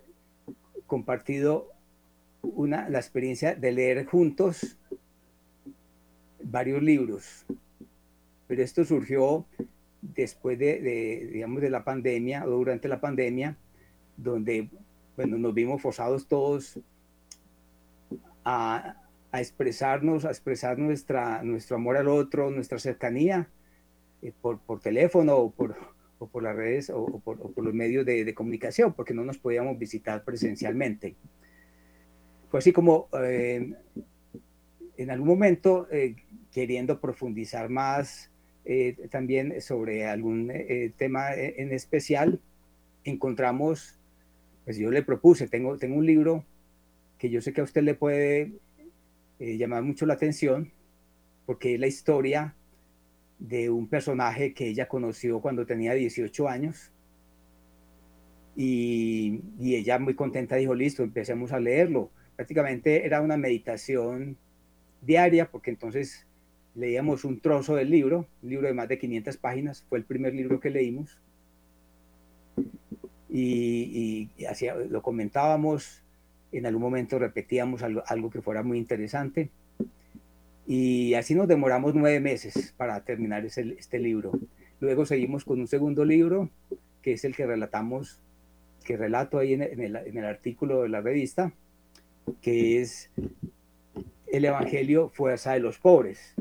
compartido 0.87 1.67
una, 2.41 2.89
la 2.89 2.99
experiencia 2.99 3.55
de 3.55 3.71
leer 3.71 4.05
juntos 4.05 4.77
varios 6.41 6.81
libros, 6.81 7.45
pero 8.47 8.63
esto 8.63 8.85
surgió 8.85 9.45
después 10.01 10.57
de, 10.57 11.29
digamos, 11.31 11.61
de 11.61 11.69
la 11.69 11.83
pandemia 11.83 12.45
o 12.45 12.49
durante 12.49 12.87
la 12.87 13.01
pandemia, 13.01 13.57
donde, 14.17 14.69
bueno, 15.19 15.37
nos 15.37 15.53
vimos 15.53 15.81
forzados 15.81 16.29
todos 16.29 16.79
a, 18.45 18.95
expresarnos, 19.33 20.23
a 20.23 20.29
expresar 20.29 20.77
nuestra, 20.77 21.43
nuestro 21.43 21.75
amor 21.75 21.97
al 21.97 22.07
otro, 22.07 22.49
nuestra 22.49 22.79
cercanía 22.79 23.49
eh, 24.21 24.31
por, 24.41 24.59
por, 24.61 24.79
teléfono 24.79 25.35
o 25.35 25.51
por, 25.51 25.75
o 26.19 26.27
por 26.27 26.43
las 26.43 26.55
redes 26.55 26.89
o, 26.89 27.19
por, 27.19 27.37
los 27.61 27.73
medios 27.73 28.05
de, 28.05 28.33
comunicación, 28.33 28.93
porque 28.93 29.13
no 29.13 29.25
nos 29.25 29.37
podíamos 29.37 29.77
visitar 29.77 30.23
presencialmente. 30.23 31.17
Fue 32.49 32.59
así 32.59 32.71
como 32.71 33.09
eh, 33.21 33.73
en 34.95 35.11
algún 35.11 35.27
momento, 35.27 35.89
eh, 35.91 36.15
queriendo 36.53 37.01
profundizar 37.01 37.67
más 37.67 38.31
eh, 38.63 38.95
también 39.11 39.59
sobre 39.59 40.05
algún 40.05 40.49
eh, 40.49 40.93
tema 40.95 41.33
en 41.33 41.73
especial, 41.73 42.39
encontramos, 43.03 43.98
pues 44.65 44.77
yo 44.77 44.91
le 44.91 45.03
propuse, 45.03 45.47
tengo, 45.47 45.77
tengo 45.77 45.97
un 45.97 46.05
libro 46.05 46.45
que 47.17 47.29
yo 47.29 47.41
sé 47.41 47.53
que 47.53 47.61
a 47.61 47.65
usted 47.65 47.83
le 47.83 47.95
puede 47.95 48.53
eh, 49.39 49.57
llamar 49.57 49.83
mucho 49.83 50.05
la 50.05 50.13
atención, 50.13 50.71
porque 51.45 51.75
es 51.75 51.79
la 51.79 51.87
historia 51.87 52.55
de 53.39 53.69
un 53.69 53.87
personaje 53.87 54.53
que 54.53 54.67
ella 54.67 54.87
conoció 54.87 55.41
cuando 55.41 55.65
tenía 55.65 55.93
18 55.93 56.47
años. 56.47 56.91
Y, 58.55 59.41
y 59.59 59.75
ella 59.75 59.99
muy 59.99 60.15
contenta 60.15 60.55
dijo, 60.55 60.75
listo, 60.75 61.03
empecemos 61.03 61.51
a 61.51 61.59
leerlo. 61.59 62.11
Prácticamente 62.35 63.05
era 63.05 63.21
una 63.21 63.37
meditación 63.37 64.37
diaria, 65.01 65.49
porque 65.49 65.71
entonces 65.71 66.27
leíamos 66.75 67.25
un 67.25 67.39
trozo 67.39 67.75
del 67.75 67.89
libro, 67.89 68.27
un 68.41 68.49
libro 68.49 68.67
de 68.67 68.73
más 68.73 68.87
de 68.87 68.97
500 68.97 69.37
páginas, 69.37 69.85
fue 69.89 69.97
el 69.97 70.05
primer 70.05 70.33
libro 70.33 70.59
que 70.59 70.69
leímos, 70.69 71.19
y, 73.29 74.29
y 74.37 74.47
lo 74.89 75.01
comentábamos, 75.01 76.01
en 76.51 76.65
algún 76.65 76.81
momento 76.81 77.19
repetíamos 77.19 77.83
algo, 77.83 78.03
algo, 78.07 78.29
que 78.29 78.41
fuera 78.41 78.63
muy 78.63 78.77
interesante, 78.77 79.49
y 80.67 81.13
así 81.13 81.35
nos 81.35 81.47
demoramos 81.47 81.95
nueve 81.95 82.19
meses 82.19 82.73
para 82.77 83.03
terminar 83.03 83.45
ese, 83.45 83.75
este 83.77 83.99
libro. 83.99 84.31
Luego 84.79 85.05
seguimos 85.05 85.43
con 85.43 85.59
un 85.59 85.67
segundo 85.67 86.05
libro, 86.05 86.49
que 87.01 87.13
es 87.13 87.25
el 87.25 87.35
que 87.35 87.45
relatamos, 87.45 88.21
que 88.83 88.97
relato 88.97 89.39
ahí 89.39 89.53
en 89.53 89.61
el, 89.61 89.95
en 89.95 90.17
el 90.17 90.25
artículo 90.25 90.83
de 90.83 90.89
la 90.89 91.01
revista, 91.01 91.53
que 92.41 92.81
es 92.81 93.09
el 94.27 94.45
Evangelio 94.45 95.09
Fuerza 95.09 95.53
de 95.53 95.59
los 95.59 95.79
Pobres. 95.79 96.35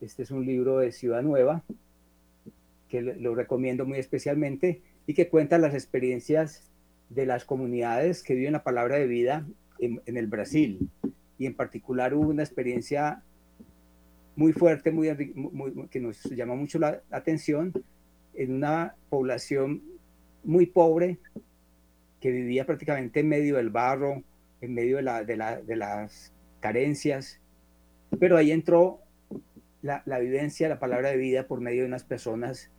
Este 0.00 0.22
es 0.24 0.30
un 0.30 0.44
libro 0.46 0.78
de 0.78 0.92
Ciudad 0.92 1.22
Nueva 1.22 1.62
que 2.88 3.02
lo 3.02 3.34
recomiendo 3.34 3.86
muy 3.86 3.98
especialmente 3.98 4.82
y 5.10 5.14
que 5.14 5.28
cuenta 5.28 5.58
las 5.58 5.74
experiencias 5.74 6.70
de 7.08 7.26
las 7.26 7.44
comunidades 7.44 8.22
que 8.22 8.36
viven 8.36 8.52
la 8.52 8.62
palabra 8.62 8.94
de 8.94 9.08
vida 9.08 9.44
en, 9.80 10.00
el 10.06 10.28
Brasil. 10.28 10.88
Y 11.36 11.46
en 11.46 11.56
particular 11.56 12.14
hubo 12.14 12.28
una 12.28 12.44
experiencia 12.44 13.24
muy 14.36 14.52
fuerte, 14.52 14.92
muy, 14.92 15.08
que 15.90 15.98
nos 15.98 16.22
llama 16.30 16.54
mucho 16.54 16.78
la 16.78 17.02
atención, 17.10 17.72
en 18.34 18.54
una 18.54 18.94
población 19.08 19.82
muy 20.44 20.66
pobre 20.66 21.18
que 22.20 22.30
vivía 22.30 22.64
prácticamente 22.64 23.18
en 23.18 23.28
medio 23.30 23.56
del 23.56 23.70
barro, 23.70 24.22
en 24.60 24.74
medio 24.74 24.98
de, 24.98 25.02
la, 25.02 25.24
de, 25.24 25.36
la, 25.36 25.60
de 25.60 25.74
las 25.74 26.32
carencias, 26.60 27.40
pero 28.20 28.36
ahí 28.36 28.52
entró 28.52 29.00
la, 29.82 30.18
vivencia, 30.20 30.68
la 30.68 30.78
palabra 30.78 31.10
de 31.10 31.16
vida 31.16 31.48
por 31.48 31.60
medio 31.60 31.82
de 31.82 31.88
unas 31.88 32.04
personas 32.04 32.70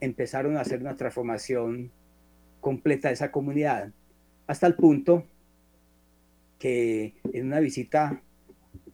empezaron 0.00 0.56
a 0.56 0.60
hacer 0.60 0.80
una 0.80 0.96
transformación 0.96 1.90
completa 2.60 3.08
de 3.08 3.14
esa 3.14 3.30
comunidad, 3.30 3.92
hasta 4.46 4.66
el 4.66 4.74
punto 4.74 5.24
que 6.58 7.14
en 7.32 7.46
una 7.46 7.60
visita 7.60 8.22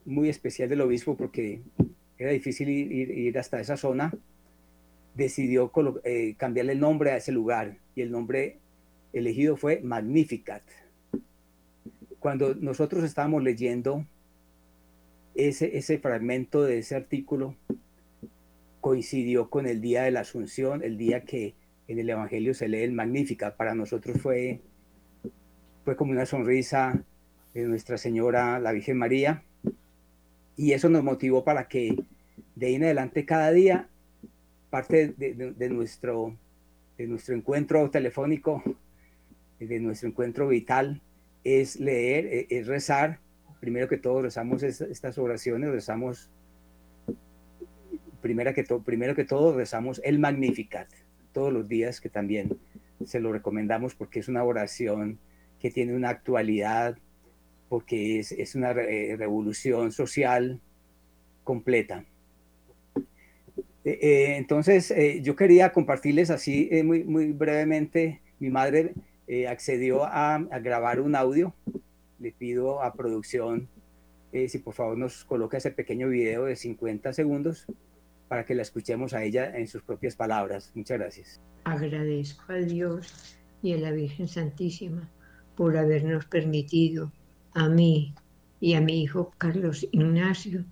muy 0.04 0.28
especial 0.28 0.68
del 0.68 0.80
obispo, 0.80 1.16
porque 1.16 1.62
era 2.18 2.30
difícil 2.30 2.68
ir, 2.68 3.38
hasta 3.38 3.60
esa 3.60 3.76
zona, 3.76 4.12
decidió 5.14 5.70
eh, 6.04 6.34
cambiarle 6.36 6.72
el 6.72 6.80
nombre 6.80 7.10
a 7.10 7.16
ese 7.16 7.32
lugar 7.32 7.78
y 7.94 8.02
el 8.02 8.10
nombre 8.10 8.58
elegido 9.12 9.56
fue 9.56 9.80
Magnificat. 9.82 10.62
Cuando 12.18 12.54
nosotros 12.54 13.04
estábamos 13.04 13.42
leyendo 13.42 14.06
ese, 15.34 15.76
ese 15.76 15.98
fragmento 15.98 16.62
de 16.62 16.78
ese 16.78 16.94
artículo, 16.94 17.56
coincidió 18.82 19.48
con 19.48 19.66
el 19.66 19.80
día 19.80 20.02
de 20.02 20.10
la 20.10 20.20
Asunción, 20.20 20.82
el 20.82 20.98
día 20.98 21.24
que 21.24 21.54
en 21.86 22.00
el 22.00 22.10
Evangelio 22.10 22.52
se 22.52 22.68
lee 22.68 22.82
el 22.82 22.92
Magnificat. 22.92 23.56
Para 23.56 23.76
nosotros 23.76 24.20
fue, 24.20 24.60
fue 25.84 25.96
como 25.96 26.10
una 26.10 26.26
sonrisa 26.26 27.04
de 27.54 27.62
Nuestra 27.68 27.96
Señora, 27.96 28.58
la 28.58 28.72
Virgen 28.72 28.98
María, 28.98 29.44
y 30.56 30.72
eso 30.72 30.88
nos 30.88 31.04
motivó 31.04 31.44
para 31.44 31.68
que 31.68 31.96
de 32.56 32.66
ahí 32.66 32.74
en 32.74 32.84
adelante 32.84 33.24
cada 33.24 33.52
día, 33.52 33.88
parte 34.68 35.14
de, 35.16 35.68
nuestro, 35.70 36.36
de 36.98 37.06
nuestro 37.06 37.36
encuentro 37.36 37.88
telefónico, 37.88 38.64
de 39.60 39.78
nuestro 39.78 40.08
encuentro 40.08 40.48
vital, 40.48 41.00
es 41.44 41.78
leer, 41.78 42.26
e, 42.26 42.46
es 42.50 42.66
rezar. 42.66 43.20
Primero 43.60 43.86
que 43.86 43.96
todo 43.96 44.22
rezamos 44.22 44.64
estas 44.64 45.18
oraciones, 45.18 45.70
rezamos, 45.70 46.30
primero 48.22 48.54
que, 48.54 48.64
primero 48.84 49.14
que 49.14 49.24
todo 49.24 49.54
rezamos 49.54 50.00
el 50.04 50.18
Magnificat 50.18 50.88
todos 51.32 51.52
los 51.52 51.68
días, 51.68 52.00
que 52.00 52.08
también 52.08 52.56
se 53.04 53.20
lo 53.20 53.32
recomendamos 53.32 53.94
porque 53.94 54.20
es 54.20 54.28
una 54.28 54.44
oración 54.44 55.18
que 55.58 55.70
tiene 55.70 55.94
una 55.94 56.10
actualidad, 56.10 56.98
porque 57.68 58.18
es, 58.18 58.32
es 58.32 58.54
una 58.54 58.72
revolución 58.72 59.92
social 59.92 60.60
completa. 61.44 62.04
Eh, 63.84 63.98
eh, 64.00 64.36
entonces, 64.36 64.90
eh, 64.92 65.20
yo 65.22 65.34
quería 65.34 65.72
compartirles 65.72 66.30
así 66.30 66.70
muy, 66.84 67.04
muy 67.04 67.32
brevemente. 67.32 68.20
Mi 68.38 68.50
madre 68.50 68.94
accedió 69.48 70.04
a, 70.04 70.34
a, 70.34 70.58
grabar 70.58 71.00
un 71.00 71.16
audio. 71.16 71.54
Le 72.18 72.32
pido 72.32 72.82
a 72.82 72.92
producción 72.92 73.68
si 74.48 74.58
por 74.58 74.72
favor 74.72 74.96
nos 74.96 75.24
coloca 75.26 75.58
ese 75.58 75.70
pequeño 75.70 76.08
video 76.08 76.44
de 76.44 76.56
50 76.56 77.12
segundos 77.12 77.66
para 78.32 78.46
que 78.46 78.54
la 78.54 78.62
escuchemos 78.62 79.12
a 79.12 79.22
ella 79.22 79.54
en 79.54 79.68
sus 79.68 79.82
propias 79.82 80.16
palabras. 80.16 80.72
Muchas 80.74 80.98
gracias. 80.98 81.42
Agradezco 81.64 82.50
a 82.50 82.56
Dios 82.56 83.36
y 83.62 83.74
a 83.74 83.76
la 83.76 83.90
Virgen 83.90 84.26
Santísima 84.26 85.06
por 85.54 85.76
habernos 85.76 86.24
permitido 86.24 87.12
a 87.52 87.68
mí 87.68 88.14
y 88.58 88.72
a 88.72 88.80
mi 88.80 89.02
hijo 89.02 89.34
Carlos 89.36 89.86
Ignacio 89.92 90.64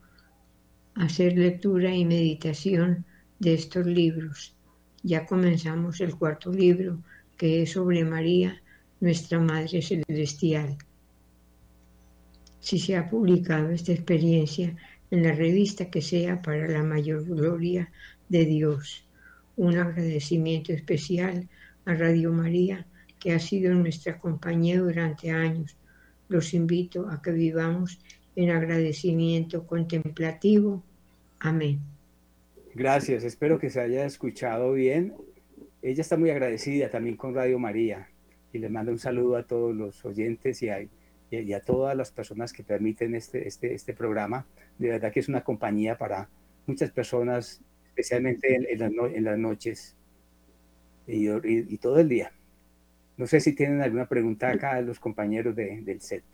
hacer 0.94 1.37
lectura 1.37 1.94
y 1.94 2.07
meditación 2.07 3.05
de 3.40 3.53
estos 3.53 3.85
libros. 3.85 4.57
Ya 5.03 5.27
comenzamos 5.27 6.01
el 6.01 6.16
cuarto 6.16 6.51
libro, 6.51 7.03
que 7.37 7.61
es 7.61 7.73
sobre 7.73 8.07
María, 8.07 8.59
nuestra 9.01 9.38
Madre 9.38 9.83
Celestial. 9.83 10.79
Si 12.59 12.79
se 12.79 12.96
ha 12.96 13.11
publicado 13.11 13.68
esta 13.68 13.92
experiencia 13.92 14.75
en 15.11 15.23
la 15.23 15.33
revista 15.33 15.90
que 15.90 16.03
sea 16.03 16.40
para 16.40 16.68
la 16.68 16.83
mayor 16.83 17.25
gloria 17.25 17.90
de 18.29 18.44
Dios. 18.44 19.05
Un 19.57 19.77
agradecimiento 19.77 20.73
especial 20.73 21.49
a 21.85 21.94
Radio 21.94 22.33
María, 22.33 22.87
que 23.18 23.33
ha 23.33 23.38
sido 23.38 23.75
nuestra 23.75 24.18
compañía 24.18 24.81
durante 24.81 25.31
años. 25.31 25.77
Los 26.29 26.55
invito 26.55 27.09
a 27.09 27.20
que 27.20 27.33
vivamos 27.33 27.99
en 28.37 28.51
agradecimiento 28.51 29.66
contemplativo. 29.66 30.83
Amén. 31.40 31.81
Gracias, 32.75 33.25
espero 33.25 33.59
que 33.59 33.68
se 33.68 33.81
haya 33.81 34.07
escuchado 34.07 34.73
bien. 34.73 35.14
Ella 35.83 36.03
está 36.03 36.16
muy 36.16 36.31
agradecida 36.31 36.88
también 36.88 37.16
con 37.16 37.35
Radio 37.35 37.59
María 37.59 38.09
y 38.53 38.59
le 38.59 38.68
manda 38.68 38.92
un 38.92 38.99
saludo 38.99 39.37
a 39.37 39.42
todos 39.42 39.75
los 39.75 40.05
oyentes 40.05 40.62
y 40.62 40.68
a, 40.68 40.79
y 41.31 41.53
a 41.53 41.61
todas 41.61 41.97
las 41.97 42.11
personas 42.11 42.53
que 42.53 42.64
permiten 42.64 43.14
este, 43.14 43.47
este, 43.47 43.75
este 43.75 43.95
programa. 43.95 44.47
De 44.79 44.88
verdad 44.88 45.12
que 45.12 45.21
es 45.21 45.29
una 45.29 45.45
compañía 45.45 45.97
para 45.97 46.29
muchas 46.66 46.90
personas, 46.90 47.61
especialmente 47.88 48.55
en, 48.55 48.66
en, 48.69 49.25
las, 49.25 49.38
noches 49.38 49.97
y, 51.07 51.29
y, 51.29 51.79
todo 51.79 52.01
el 52.01 52.09
día. 52.09 52.33
No 53.16 53.27
sé 53.27 53.40
si 53.40 53.55
tienen 53.55 53.81
alguna 53.81 54.09
pregunta 54.09 54.51
acá 54.51 54.81
los 54.81 54.99
compañeros 54.99 55.55
de, 55.55 55.83
del 55.83 56.01
set. 56.01 56.25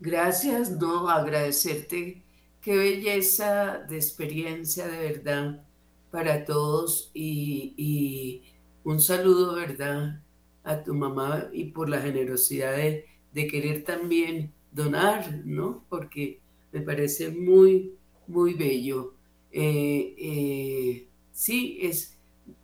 Gracias, 0.00 0.70
no, 0.70 1.08
agradecerte. 1.08 2.22
Qué 2.60 2.76
belleza 2.76 3.80
de 3.88 3.96
experiencia 3.96 4.86
de 4.86 4.98
verdad 4.98 5.64
para 6.10 6.44
todos 6.44 7.10
y, 7.14 7.74
y 7.76 8.42
un 8.84 9.00
saludo, 9.00 9.54
¿verdad? 9.54 10.20
A 10.64 10.82
tu 10.82 10.94
mamá 10.94 11.48
y 11.52 11.66
por 11.66 11.88
la 11.88 12.00
generosidad 12.00 12.76
de, 12.76 13.06
querer 13.32 13.84
también 13.84 14.52
donar, 14.70 15.42
¿no? 15.44 15.84
Porque 15.88 16.40
me 16.70 16.80
parece 16.80 17.30
muy, 17.30 17.94
muy 18.26 18.54
bello. 18.54 19.14
Eh, 19.50 20.14
eh, 20.18 21.08
sí, 21.32 21.78
es, 21.82 22.18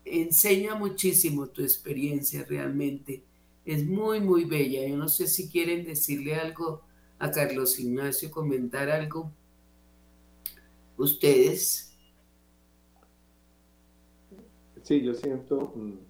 enseña 0.05 0.75
muchísimo 0.75 1.49
tu 1.49 1.63
experiencia 1.63 2.45
realmente. 2.45 3.23
Es 3.65 3.87
muy, 3.87 4.21
muy 4.21 4.45
bella. 4.45 4.87
Yo 4.87 4.97
no 4.97 5.09
sé 5.09 5.27
si 5.27 5.49
quieren 5.49 5.85
decirle 5.85 6.35
algo 6.35 6.83
a 7.19 7.31
Carlos 7.31 7.79
Ignacio, 7.79 8.31
comentar 8.31 8.89
algo. 8.89 9.33
Ustedes. 10.97 11.93
Sí, 14.83 15.03
yo 15.03 15.15
siento 15.15 15.73
mm, 15.77 16.08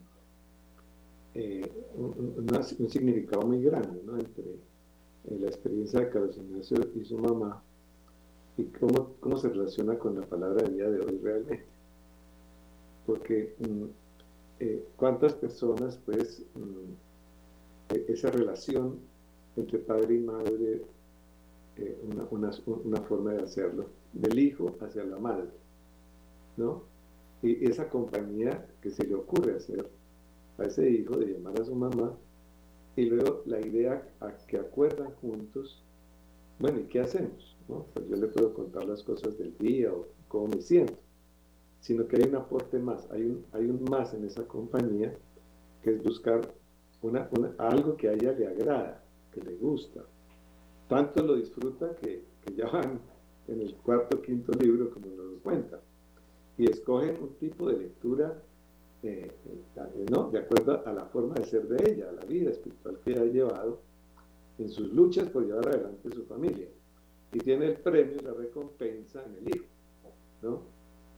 eh, 1.41 1.71
un, 1.95 2.91
significado 2.91 3.47
muy 3.47 3.63
grande 3.63 4.01
entre 4.01 4.45
eh, 4.51 5.39
la 5.39 5.47
experiencia 5.47 6.01
de 6.01 6.11
Carlos 6.11 6.37
Ignacio 6.37 6.79
y 6.97 7.05
su 7.05 7.17
mamá 7.17 7.63
y 8.57 8.65
cómo, 8.65 9.15
cómo 9.21 9.37
se 9.37 9.49
relaciona 9.49 9.97
con 9.97 10.19
la 10.19 10.27
palabra 10.27 10.69
día 10.69 10.91
de 10.91 10.99
hoy 10.99 11.17
realmente. 11.23 11.65
Porque 13.07 13.55
mm, 13.61 13.85
eh, 14.59 14.85
cuántas 14.97 15.35
personas, 15.35 16.01
pues, 16.05 16.43
mm, 16.57 17.95
e, 17.95 18.05
esa 18.09 18.33
relación 18.33 18.99
entre 19.57 19.79
padre 19.79 20.17
y 20.17 20.19
madre, 20.19 20.83
una, 22.33 22.51
una, 22.67 23.01
forma 23.03 23.35
de 23.35 23.45
hacerlo, 23.45 23.87
del 24.13 24.37
hijo 24.41 24.75
hacia 24.81 25.05
la 25.05 25.19
madre, 25.19 25.47
¿no? 26.57 26.83
Y 27.41 27.65
esa 27.71 27.89
compañía 27.89 28.67
que 28.83 28.91
se 28.91 29.07
le 29.07 29.15
ocurre 29.15 29.55
hacer 29.55 29.89
a 30.59 30.65
ese 30.65 30.91
hijo 30.91 31.17
de 31.17 31.33
llamar 31.33 31.61
a 31.61 31.65
su 31.65 31.75
mamá 31.75 32.17
y 32.97 33.05
luego 33.07 33.43
la 33.47 33.61
idea 33.61 34.07
a 34.21 34.33
que 34.47 34.59
acuerdan 34.59 35.13
juntos, 35.21 35.83
bueno, 36.59 36.81
¿y 36.81 36.85
qué 36.85 37.01
hacemos? 37.01 37.57
Pues 37.69 38.09
yo 38.09 38.17
le 38.17 38.27
puedo 38.27 38.53
contar 38.55 38.85
las 38.87 39.03
cosas 39.03 39.39
del 39.39 39.57
día 39.59 39.93
o 39.93 40.07
cómo 40.27 40.49
me 40.49 40.61
siento, 40.61 40.99
sino 41.81 42.09
que 42.09 42.17
hay 42.17 42.29
un 42.29 42.35
aporte 42.35 42.79
más, 42.79 43.09
hay 43.13 43.23
un, 43.23 43.45
hay 43.53 43.67
un 43.67 43.85
más 43.85 44.15
en 44.15 44.25
esa 44.25 44.45
compañía 44.49 45.15
que 45.83 45.91
es 45.91 46.03
buscar 46.03 46.41
una, 47.03 47.29
algo 47.59 47.97
que 47.97 48.09
a 48.09 48.15
ella 48.15 48.33
le 48.33 48.49
agrada, 48.49 49.05
que 49.33 49.43
le 49.43 49.55
gusta. 49.55 50.03
Tanto 50.89 51.23
lo 51.23 51.37
disfruta 51.37 51.95
que, 51.97 52.25
que 52.45 52.55
ya 52.55 52.69
van 52.69 52.99
en 53.47 53.61
el 53.61 53.75
cuarto 53.77 54.17
o 54.17 54.23
quinto 54.23 54.53
libro, 54.59 54.91
como 54.91 55.07
nos 55.07 55.41
cuenta. 55.43 55.81
Y 56.57 56.69
escogen 56.69 57.17
un 57.23 57.35
tipo 57.35 57.69
de 57.69 57.79
lectura 57.79 58.43
eh, 59.03 59.31
eh, 59.47 60.07
de 60.33 60.39
acuerdo 60.39 60.83
a 60.85 60.93
la 60.93 61.05
forma 61.07 61.35
de 61.35 61.45
ser 61.45 61.69
de 61.69 61.93
ella, 61.93 62.09
a 62.09 62.13
la 62.13 62.25
vida 62.25 62.51
espiritual 62.51 62.99
que 63.05 63.13
ha 63.13 63.25
llevado 63.25 63.81
en 64.59 64.69
sus 64.69 64.93
luchas 64.93 65.29
por 65.29 65.47
llevar 65.47 65.69
adelante 65.69 66.11
su 66.11 66.25
familia. 66.25 66.67
Y 67.33 67.39
tiene 67.39 67.67
el 67.67 67.77
premio 67.77 68.17
la 68.23 68.33
recompensa 68.33 69.23
en 69.25 69.37
el 69.37 69.55
hijo. 69.55 69.67
¿no? 70.43 70.63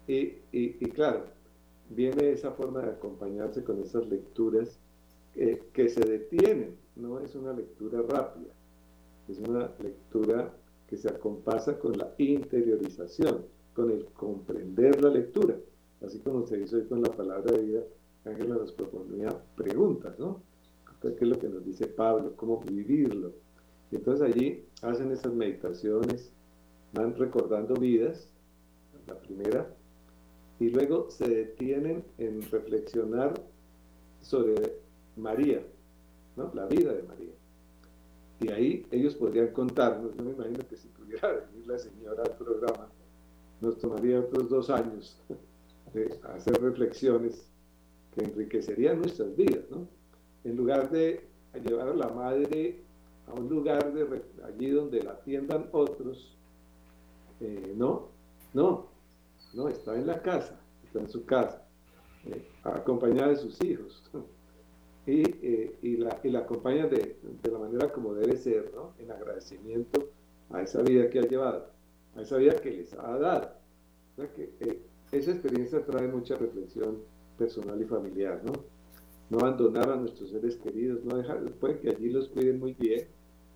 Y, 0.06 0.38
y, 0.52 0.90
claro, 0.90 1.24
viene 1.88 2.32
esa 2.32 2.50
forma 2.52 2.82
de 2.82 2.90
acompañarse 2.90 3.62
con 3.62 3.80
esas 3.80 4.06
lecturas 4.08 4.78
eh, 5.36 5.62
que 5.72 5.88
se 5.88 6.00
detienen, 6.00 6.76
no 6.96 7.20
es 7.20 7.34
una 7.34 7.52
lectura 7.52 8.02
rápida, 8.02 8.52
es 9.28 9.38
una 9.38 9.72
lectura 9.78 10.52
que 10.88 10.96
se 10.96 11.08
acompasa 11.08 11.78
con 11.78 11.96
la 11.96 12.12
interiorización, 12.18 13.46
con 13.72 13.90
el 13.90 14.06
comprender 14.06 15.00
la 15.00 15.10
lectura 15.10 15.56
así 16.04 16.18
como 16.20 16.46
se 16.46 16.60
hizo 16.60 16.76
hoy 16.76 16.84
con 16.84 17.02
la 17.02 17.10
palabra 17.10 17.52
de 17.52 17.62
vida, 17.62 17.82
Ángela 18.24 18.56
nos 18.56 18.72
proponía 18.72 19.28
preguntas, 19.56 20.18
¿no? 20.18 20.42
¿Qué 21.00 21.08
es 21.08 21.22
lo 21.22 21.38
que 21.38 21.48
nos 21.48 21.64
dice 21.64 21.86
Pablo? 21.86 22.34
¿Cómo 22.36 22.60
vivirlo? 22.60 23.32
Y 23.90 23.96
entonces 23.96 24.34
allí 24.34 24.64
hacen 24.82 25.10
esas 25.10 25.32
meditaciones, 25.32 26.30
van 26.92 27.14
recordando 27.14 27.74
vidas, 27.74 28.28
la 29.06 29.18
primera, 29.18 29.74
y 30.58 30.68
luego 30.68 31.10
se 31.10 31.26
detienen 31.26 32.04
en 32.18 32.42
reflexionar 32.42 33.32
sobre 34.20 34.76
María, 35.16 35.62
¿no? 36.36 36.52
La 36.54 36.66
vida 36.66 36.92
de 36.92 37.02
María. 37.02 37.32
Y 38.40 38.50
ahí 38.50 38.86
ellos 38.90 39.14
podrían 39.14 39.48
contarnos, 39.48 40.14
yo 40.14 40.22
me 40.22 40.32
imagino 40.32 40.60
que 40.68 40.76
si 40.76 40.88
pudiera 40.88 41.28
venir 41.32 41.66
la 41.66 41.78
señora 41.78 42.22
al 42.22 42.36
programa, 42.36 42.88
nos 43.60 43.78
tomaría 43.78 44.20
otros 44.20 44.48
dos 44.48 44.70
años 44.70 45.18
de 45.92 46.18
hacer 46.34 46.60
reflexiones 46.60 47.50
que 48.14 48.24
enriquecerían 48.24 48.98
nuestras 48.98 49.34
vidas, 49.36 49.64
¿no? 49.70 49.86
En 50.44 50.56
lugar 50.56 50.90
de 50.90 51.28
llevar 51.64 51.88
a 51.88 51.94
la 51.94 52.08
madre 52.08 52.82
a 53.26 53.34
un 53.34 53.48
lugar 53.48 53.92
de 53.92 54.22
allí 54.44 54.70
donde 54.70 55.02
la 55.02 55.12
atiendan 55.12 55.68
otros, 55.72 56.36
eh, 57.40 57.74
no, 57.76 58.08
no, 58.54 58.88
no, 59.54 59.68
está 59.68 59.96
en 59.96 60.06
la 60.06 60.20
casa, 60.22 60.60
está 60.84 61.00
en 61.00 61.08
su 61.08 61.24
casa, 61.24 61.66
eh, 62.26 62.48
acompañada 62.64 63.28
de 63.28 63.36
sus 63.36 63.62
hijos. 63.62 64.02
Y, 65.06 65.22
eh, 65.22 65.78
y, 65.82 65.96
la, 65.96 66.20
y, 66.22 66.28
la, 66.28 66.40
acompaña 66.40 66.86
de, 66.86 67.16
de, 67.42 67.50
la 67.50 67.58
manera 67.58 67.92
como 67.92 68.14
debe 68.14 68.36
ser, 68.36 68.70
¿no? 68.74 68.92
En 68.98 69.10
agradecimiento 69.10 70.08
a 70.50 70.62
esa 70.62 70.82
vida 70.82 71.08
que 71.08 71.20
ha 71.20 71.22
llevado, 71.22 71.70
a 72.16 72.22
esa 72.22 72.36
vida 72.36 72.56
que 72.56 72.70
les 72.70 72.92
ha 72.94 73.18
dado. 73.18 73.52
O 74.18 74.22
esa 75.12 75.32
experiencia 75.32 75.84
trae 75.84 76.08
mucha 76.08 76.36
reflexión 76.36 76.98
personal 77.38 77.80
y 77.80 77.84
familiar, 77.84 78.42
¿no? 78.44 78.52
No 79.30 79.38
abandonar 79.38 79.90
a 79.90 79.96
nuestros 79.96 80.30
seres 80.30 80.56
queridos, 80.56 81.04
no 81.04 81.16
dejar, 81.16 81.42
puede 81.52 81.78
que 81.80 81.90
allí 81.90 82.10
los 82.10 82.28
cuiden 82.28 82.60
muy 82.60 82.74
bien, 82.74 83.06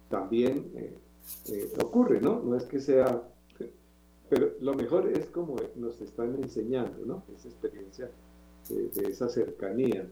también 0.09 0.71
eh, 0.77 0.97
eh, 1.49 1.73
ocurre, 1.83 2.21
¿no? 2.21 2.43
No 2.43 2.57
es 2.57 2.65
que 2.65 2.81
sea, 2.81 3.23
pero 4.29 4.53
lo 4.61 4.75
mejor 4.75 5.09
es 5.09 5.27
como 5.27 5.57
nos 5.77 6.01
están 6.01 6.35
enseñando, 6.43 7.05
¿no? 7.05 7.25
Esa 7.37 7.49
experiencia 7.49 8.11
de, 8.69 9.09
esa 9.09 9.29
cercanía 9.29 10.07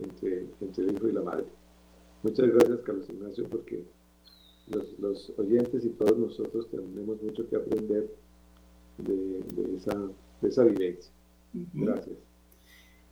entre, 0.00 0.46
entre, 0.60 0.84
el 0.84 0.94
hijo 0.94 1.08
y 1.08 1.12
la 1.12 1.22
madre. 1.22 1.46
Muchas 2.22 2.48
gracias, 2.48 2.80
Carlos 2.80 3.08
Ignacio, 3.08 3.48
porque 3.48 3.84
los, 4.68 4.98
los 4.98 5.32
oyentes 5.38 5.84
y 5.84 5.90
todos 5.90 6.16
nosotros 6.18 6.68
tenemos 6.70 7.20
mucho 7.22 7.48
que 7.48 7.56
aprender 7.56 8.10
de, 8.98 9.40
de 9.54 9.76
esa, 9.76 9.96
de 10.40 10.48
esa 10.48 10.64
vivencia. 10.64 11.10
Gracias. 11.72 12.16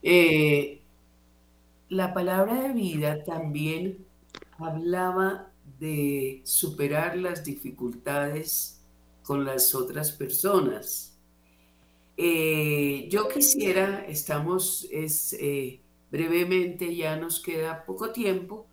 Eh, 0.03 0.83
la 1.89 2.15
palabra 2.15 2.63
de 2.63 2.73
vida 2.73 3.25
también 3.25 4.05
hablaba 4.59 5.51
de 5.79 6.43
superar 6.45 7.17
las 7.17 7.45
dificultades 7.45 8.81
con 9.23 9.45
las 9.45 9.75
otras 9.75 10.13
personas. 10.13 11.19
Eh, 12.17 13.09
yo 13.11 13.29
quisiera, 13.29 14.07
estamos, 14.07 14.89
es, 14.91 15.35
eh, 15.35 15.81
brevemente, 16.11 16.95
ya 16.95 17.17
nos 17.17 17.41
queda 17.41 17.85
poco 17.85 18.11
tiempo, 18.11 18.67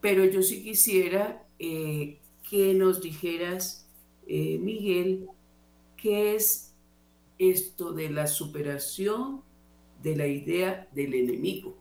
pero 0.00 0.24
yo 0.24 0.42
sí 0.42 0.62
quisiera 0.62 1.46
que 1.58 2.74
nos 2.74 3.02
dijeras, 3.02 3.86
Miguel, 4.26 5.28
qué 5.98 6.34
es 6.34 6.69
esto 7.40 7.92
de 7.92 8.10
la 8.10 8.26
superación 8.26 9.40
de 10.02 10.14
la 10.14 10.26
idea 10.26 10.88
del 10.92 11.14
enemigo, 11.14 11.74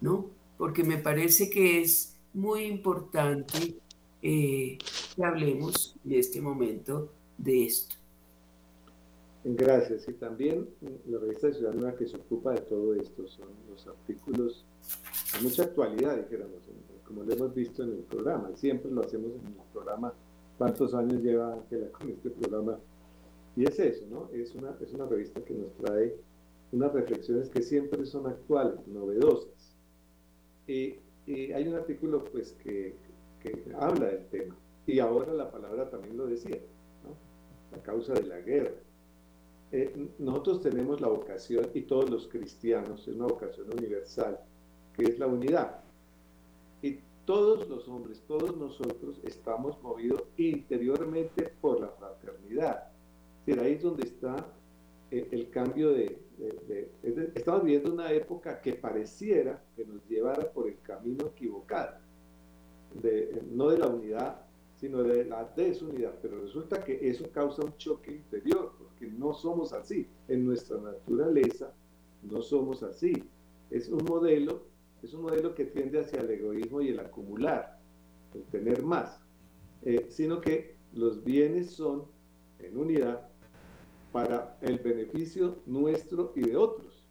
¿no? 0.00 0.30
Porque 0.56 0.84
me 0.84 0.98
parece 0.98 1.50
que 1.50 1.82
es 1.82 2.16
muy 2.32 2.62
importante 2.62 3.76
eh, 4.22 4.78
que 5.16 5.24
hablemos 5.24 5.96
en 6.04 6.12
este 6.12 6.40
momento 6.40 7.12
de 7.38 7.64
esto. 7.64 7.96
Gracias. 9.42 10.06
Y 10.08 10.12
también 10.12 10.68
la 11.08 11.18
revista 11.18 11.52
Ciudad 11.52 11.72
Nueva 11.72 11.96
que 11.96 12.06
se 12.06 12.16
ocupa 12.16 12.52
de 12.52 12.60
todo 12.60 12.94
esto 12.94 13.26
son 13.26 13.48
los 13.68 13.86
artículos 13.86 14.64
de 15.34 15.42
mucha 15.42 15.64
actualidad, 15.64 16.16
dijéramos, 16.18 16.58
como 17.04 17.24
lo 17.24 17.32
hemos 17.32 17.52
visto 17.52 17.82
en 17.82 17.90
el 17.92 18.04
programa. 18.04 18.50
Siempre 18.54 18.90
lo 18.90 19.00
hacemos 19.00 19.30
en 19.40 19.46
el 19.46 19.72
programa. 19.72 20.12
¿Cuántos 20.56 20.94
años 20.94 21.22
lleva 21.22 21.54
Ángela 21.54 21.88
con 21.90 22.10
este 22.10 22.30
programa? 22.30 22.78
Y 23.60 23.64
es 23.64 23.78
eso, 23.78 24.06
¿no? 24.08 24.30
Es 24.32 24.54
una, 24.54 24.74
es 24.80 24.90
una 24.94 25.04
revista 25.04 25.44
que 25.44 25.52
nos 25.52 25.70
trae 25.74 26.16
unas 26.72 26.94
reflexiones 26.94 27.50
que 27.50 27.60
siempre 27.60 28.06
son 28.06 28.26
actuales, 28.26 28.86
novedosas. 28.86 29.76
Y, 30.66 30.98
hay 31.26 31.68
un 31.68 31.74
artículo 31.74 32.24
pues 32.24 32.54
que, 32.64 32.94
que, 33.42 33.62
habla 33.78 34.06
del 34.06 34.26
tema, 34.28 34.56
y 34.86 34.98
ahora 34.98 35.34
la 35.34 35.50
palabra 35.50 35.90
también 35.90 36.16
lo 36.16 36.26
decía, 36.26 36.56
¿no? 37.04 37.76
la 37.76 37.82
causa 37.82 38.14
de 38.14 38.22
la 38.22 38.40
guerra. 38.40 38.72
Eh, 39.72 40.08
nosotros 40.18 40.62
tenemos 40.62 41.02
la 41.02 41.08
vocación, 41.08 41.68
y 41.74 41.82
todos 41.82 42.08
los 42.08 42.28
cristianos, 42.28 43.06
es 43.06 43.14
una 43.14 43.26
vocación 43.26 43.66
universal, 43.76 44.40
que 44.96 45.04
es 45.04 45.18
la 45.18 45.26
unidad. 45.26 45.84
Y 46.80 47.00
todos 47.26 47.68
los 47.68 47.86
hombres, 47.88 48.22
todos 48.26 48.56
nosotros 48.56 49.20
estamos 49.22 49.80
movidos 49.82 50.24
interiormente 50.38 51.52
por 51.60 51.78
la 51.78 51.88
fraternidad. 51.90 52.90
Es 53.46 53.58
ahí 53.58 53.72
es 53.74 53.82
donde 53.82 54.04
está 54.04 54.46
el, 55.10 55.28
el 55.30 55.50
cambio 55.50 55.90
de, 55.90 56.20
estamos 57.34 57.64
viviendo 57.64 57.92
una 57.92 58.10
época 58.12 58.60
que 58.60 58.74
pareciera 58.74 59.62
que 59.76 59.84
nos 59.84 60.06
llevara 60.08 60.50
por 60.52 60.68
el 60.68 60.80
camino 60.80 61.26
equivocado, 61.26 61.98
de, 63.02 63.42
no 63.50 63.68
de 63.68 63.78
la 63.78 63.88
unidad, 63.88 64.42
sino 64.76 65.02
de 65.02 65.24
la 65.24 65.44
desunidad, 65.56 66.14
pero 66.22 66.40
resulta 66.40 66.82
que 66.82 66.98
eso 67.08 67.30
causa 67.32 67.62
un 67.62 67.76
choque 67.76 68.12
interior, 68.12 68.72
porque 68.78 69.06
no 69.06 69.34
somos 69.34 69.72
así, 69.72 70.06
en 70.28 70.46
nuestra 70.46 70.78
naturaleza 70.78 71.72
no 72.22 72.40
somos 72.40 72.82
así, 72.82 73.12
es 73.70 73.88
un 73.88 74.04
modelo, 74.04 74.62
es 75.02 75.12
un 75.14 75.22
modelo 75.22 75.54
que 75.54 75.66
tiende 75.66 76.00
hacia 76.00 76.20
el 76.20 76.30
egoísmo 76.30 76.80
y 76.80 76.88
el 76.88 77.00
acumular, 77.00 77.78
el 78.34 78.42
tener 78.44 78.82
más, 78.82 79.20
eh, 79.82 80.06
sino 80.08 80.40
que 80.40 80.76
los 80.94 81.22
bienes 81.22 81.70
son 81.70 82.04
en 82.58 82.76
unidad 82.76 83.29
para 84.12 84.58
el 84.60 84.78
beneficio 84.78 85.58
nuestro 85.66 86.32
y 86.34 86.42
de 86.42 86.56
otros. 86.56 87.06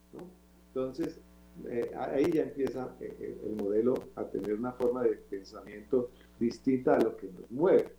Entonces, 0.68 1.20
eh, 1.68 1.91
ahí 1.97 2.32
ya 2.32 2.43
empieza 2.43 2.95
eh, 3.00 3.16
eh, 3.20 3.41
el 3.43 3.56
modelo 3.56 3.95
a 4.16 4.24
tener 4.26 4.54
una 4.54 4.72
forma 4.74 5.04
de 5.04 5.16
pensamiento 5.16 6.10
distinta 6.39 6.95
a 6.95 7.02
lo 7.02 7.18
que 7.18 7.28
nos 7.28 7.50
mueve, 7.52 7.93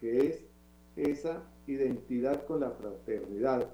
que 0.00 0.28
es 0.28 0.44
esa 0.96 1.42
identidad 1.66 2.44
con 2.46 2.60
la 2.60 2.70
fraternidad 2.70 3.70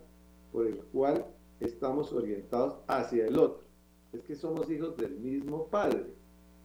por 0.52 0.66
el 0.66 0.78
cual 0.92 1.26
estamos 1.60 2.12
orientados 2.12 2.76
hacia 2.86 3.26
el 3.26 3.38
otro. 3.38 3.64
Es 4.12 4.22
que 4.22 4.34
somos 4.34 4.70
hijos 4.70 4.96
del 4.96 5.16
mismo 5.16 5.68
Padre. 5.68 6.06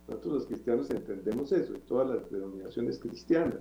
Nosotros 0.08 0.34
los 0.34 0.46
cristianos 0.46 0.90
entendemos 0.90 1.52
eso, 1.52 1.74
y 1.76 1.80
todas 1.80 2.10
las 2.10 2.32
denominaciones 2.32 3.00
cristianas, 3.00 3.60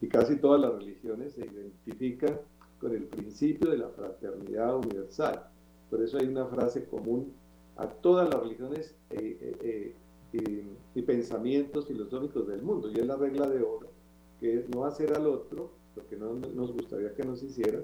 y 0.00 0.08
casi 0.08 0.36
todas 0.36 0.60
las 0.60 0.74
religiones 0.74 1.32
se 1.34 1.44
identifican 1.44 2.40
con 2.80 2.94
el 2.94 3.04
principio 3.04 3.70
de 3.70 3.78
la 3.78 3.88
fraternidad 3.88 4.76
universal. 4.76 5.48
Por 5.90 6.02
eso 6.02 6.18
hay 6.18 6.26
una 6.26 6.46
frase 6.46 6.84
común 6.84 7.32
a 7.76 7.88
todas 7.88 8.28
las 8.28 8.40
religiones 8.40 8.94
eh, 9.10 9.54
eh, 9.62 9.94
eh, 10.32 10.64
y 10.94 11.02
pensamientos 11.02 11.86
filosóficos 11.86 12.46
del 12.48 12.62
mundo, 12.62 12.90
y 12.90 12.98
es 12.98 13.06
la 13.06 13.16
regla 13.16 13.48
de 13.48 13.62
oro, 13.62 13.88
que 14.40 14.58
es 14.58 14.68
no 14.68 14.84
hacer 14.84 15.14
al 15.14 15.26
otro 15.26 15.70
lo 15.96 16.06
que 16.06 16.16
no 16.16 16.34
nos 16.34 16.72
gustaría 16.72 17.14
que 17.14 17.24
nos 17.24 17.42
hiciera, 17.42 17.80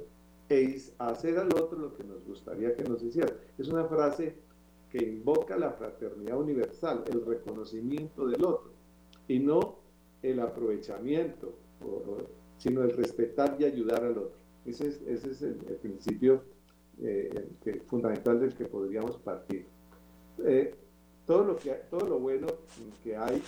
e 0.48 0.78
hacer 0.98 1.38
al 1.38 1.48
otro 1.54 1.78
lo 1.78 1.96
que 1.96 2.04
nos 2.04 2.24
gustaría 2.26 2.74
que 2.76 2.84
nos 2.84 3.02
hiciera. 3.02 3.32
Es 3.56 3.68
una 3.68 3.84
frase 3.84 4.34
que 4.90 4.98
invoca 4.98 5.56
la 5.56 5.72
fraternidad 5.72 6.38
universal, 6.38 7.04
el 7.10 7.24
reconocimiento 7.24 8.26
del 8.26 8.44
otro, 8.44 8.70
y 9.26 9.38
no 9.38 9.78
el 10.22 10.40
aprovechamiento, 10.40 11.54
sino 12.58 12.82
el 12.82 12.90
respetar 12.90 13.56
y 13.58 13.64
ayudar 13.64 14.04
al 14.04 14.18
otro. 14.18 14.43
Ese 14.64 14.88
es, 14.88 15.42
el, 15.42 15.54
principio 15.82 16.42
eh, 17.02 17.48
fundamental 17.86 18.40
del 18.40 18.54
que 18.54 18.64
podríamos 18.64 19.16
partir. 19.18 19.66
Eh, 20.44 20.74
todo, 21.26 21.44
lo 21.44 21.56
que, 21.56 21.70
todo 21.90 22.06
lo 22.08 22.18
bueno 22.18 22.46
que 23.02 23.16
hay 23.16 23.42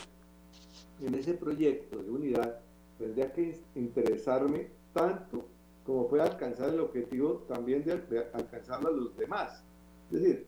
en 1.02 1.14
ese 1.14 1.34
proyecto 1.34 2.02
de 2.02 2.10
unidad 2.10 2.60
tendría 2.98 3.32
que 3.32 3.58
interesarme 3.74 4.68
tanto 4.92 5.46
como 5.84 6.08
puede 6.08 6.24
alcanzar 6.24 6.70
el 6.70 6.80
objetivo 6.80 7.44
también 7.48 7.84
de, 7.84 8.26
alcanzarlo 8.32 8.88
a 8.88 8.92
los 8.92 9.16
demás. 9.16 9.62
Es 10.10 10.20
decir, 10.20 10.46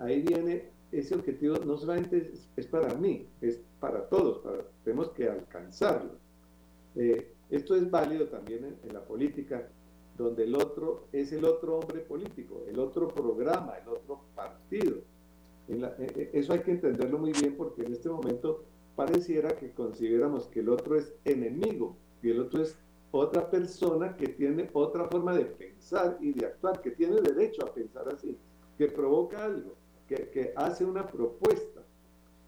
ahí 0.00 0.22
viene 0.22 0.70
ese 0.90 1.14
objetivo 1.14 1.56
no 1.64 1.76
solamente 1.76 2.32
es, 2.56 2.66
para 2.66 2.94
mí, 2.94 3.26
es 3.40 3.60
para 3.80 4.08
todos, 4.08 4.42
tenemos 4.84 5.10
que 5.12 5.28
alcanzarlo. 5.28 6.12
Eh, 6.96 7.32
esto 7.48 7.74
es 7.74 7.90
válido 7.90 8.26
también 8.26 8.76
en, 8.82 8.92
la 8.92 9.02
política 9.02 9.68
donde 10.16 10.44
el 10.44 10.54
otro 10.54 11.06
es 11.12 11.32
el 11.32 11.44
otro 11.44 11.78
hombre 11.78 12.00
político, 12.00 12.64
el 12.68 12.78
otro 12.78 13.08
programa, 13.08 13.74
el 13.78 13.88
otro 13.88 14.20
partido. 14.34 14.98
E, 15.68 15.74
e, 15.74 16.30
eso 16.32 16.52
hay 16.52 16.60
que 16.60 16.72
entenderlo 16.72 17.18
muy 17.18 17.32
bien 17.32 17.56
porque 17.56 17.82
en 17.82 17.92
este 17.92 18.08
momento 18.08 18.64
pareciera 18.94 19.56
que 19.56 19.72
consideramos 19.72 20.48
que 20.48 20.60
el 20.60 20.68
otro 20.68 20.96
es 20.96 21.14
enemigo 21.24 21.96
y 22.22 22.30
el 22.30 22.40
otro 22.40 22.62
es 22.62 22.76
otra 23.10 23.50
persona 23.50 24.16
que 24.16 24.28
tiene 24.28 24.70
otra 24.72 25.06
forma 25.08 25.34
de 25.34 25.44
pensar 25.44 26.18
y 26.20 26.32
de 26.32 26.46
actuar, 26.46 26.80
que 26.80 26.92
tiene 26.92 27.20
derecho 27.20 27.64
a 27.64 27.72
pensar 27.72 28.08
así, 28.08 28.36
que 28.78 28.88
provoca 28.88 29.44
algo, 29.44 29.74
que, 30.08 30.28
que 30.30 30.52
hace 30.56 30.84
una 30.84 31.06
propuesta. 31.06 31.82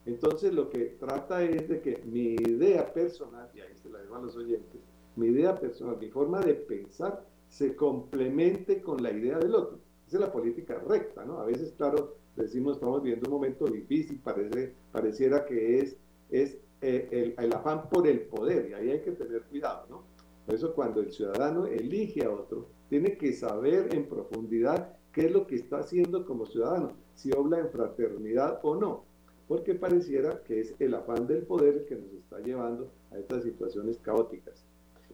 Entonces 0.06 0.52
lo 0.52 0.70
que 0.70 0.96
trata 0.98 1.42
es 1.42 1.68
de 1.68 1.80
que 1.80 2.02
mi 2.04 2.34
idea 2.34 2.92
personal, 2.92 3.50
y 3.54 3.60
ahí 3.60 3.74
se 3.76 3.88
la 3.88 3.98
dejo 4.00 4.16
a 4.16 4.22
los 4.22 4.36
oyentes, 4.36 4.80
mi 5.16 5.28
idea 5.28 5.58
personal, 5.58 5.96
mi 5.98 6.08
forma 6.08 6.40
de 6.40 6.54
pensar, 6.54 7.24
se 7.54 7.76
complemente 7.76 8.82
con 8.82 9.00
la 9.00 9.12
idea 9.12 9.38
del 9.38 9.54
otro. 9.54 9.78
Esa 10.08 10.16
es 10.16 10.20
la 10.22 10.32
política 10.32 10.82
recta, 10.88 11.24
¿no? 11.24 11.38
A 11.38 11.44
veces, 11.44 11.72
claro, 11.76 12.16
decimos, 12.34 12.74
estamos 12.74 13.00
viviendo 13.00 13.28
un 13.28 13.34
momento 13.34 13.66
difícil, 13.66 14.18
parece, 14.18 14.74
pareciera 14.90 15.46
que 15.46 15.78
es, 15.78 15.96
es 16.30 16.58
eh, 16.80 17.08
el, 17.12 17.34
el, 17.38 17.52
afán 17.52 17.88
por 17.88 18.08
el 18.08 18.22
poder, 18.22 18.70
y 18.70 18.74
ahí 18.74 18.90
hay 18.90 19.02
que 19.02 19.12
tener 19.12 19.42
cuidado, 19.42 19.86
¿no? 19.88 20.02
Por 20.44 20.56
eso 20.56 20.74
cuando 20.74 21.00
el 21.00 21.12
ciudadano 21.12 21.66
elige 21.66 22.24
a 22.24 22.30
otro, 22.32 22.66
tiene 22.88 23.16
que 23.16 23.32
saber 23.32 23.94
en 23.94 24.08
profundidad 24.08 24.96
qué 25.12 25.26
es 25.26 25.32
lo 25.32 25.46
que 25.46 25.54
está 25.54 25.78
haciendo 25.78 26.26
como 26.26 26.46
ciudadano, 26.46 26.96
si 27.14 27.30
obra 27.30 27.60
en 27.60 27.70
fraternidad 27.70 28.58
o 28.64 28.74
no, 28.74 29.04
porque 29.46 29.76
pareciera 29.76 30.42
que 30.42 30.58
es 30.58 30.74
el 30.80 30.92
afán 30.92 31.28
del 31.28 31.44
poder 31.44 31.86
que 31.86 31.94
nos 31.94 32.12
está 32.14 32.40
llevando 32.40 32.90
a 33.12 33.18
estas 33.18 33.44
situaciones 33.44 33.98
caóticas. 33.98 34.66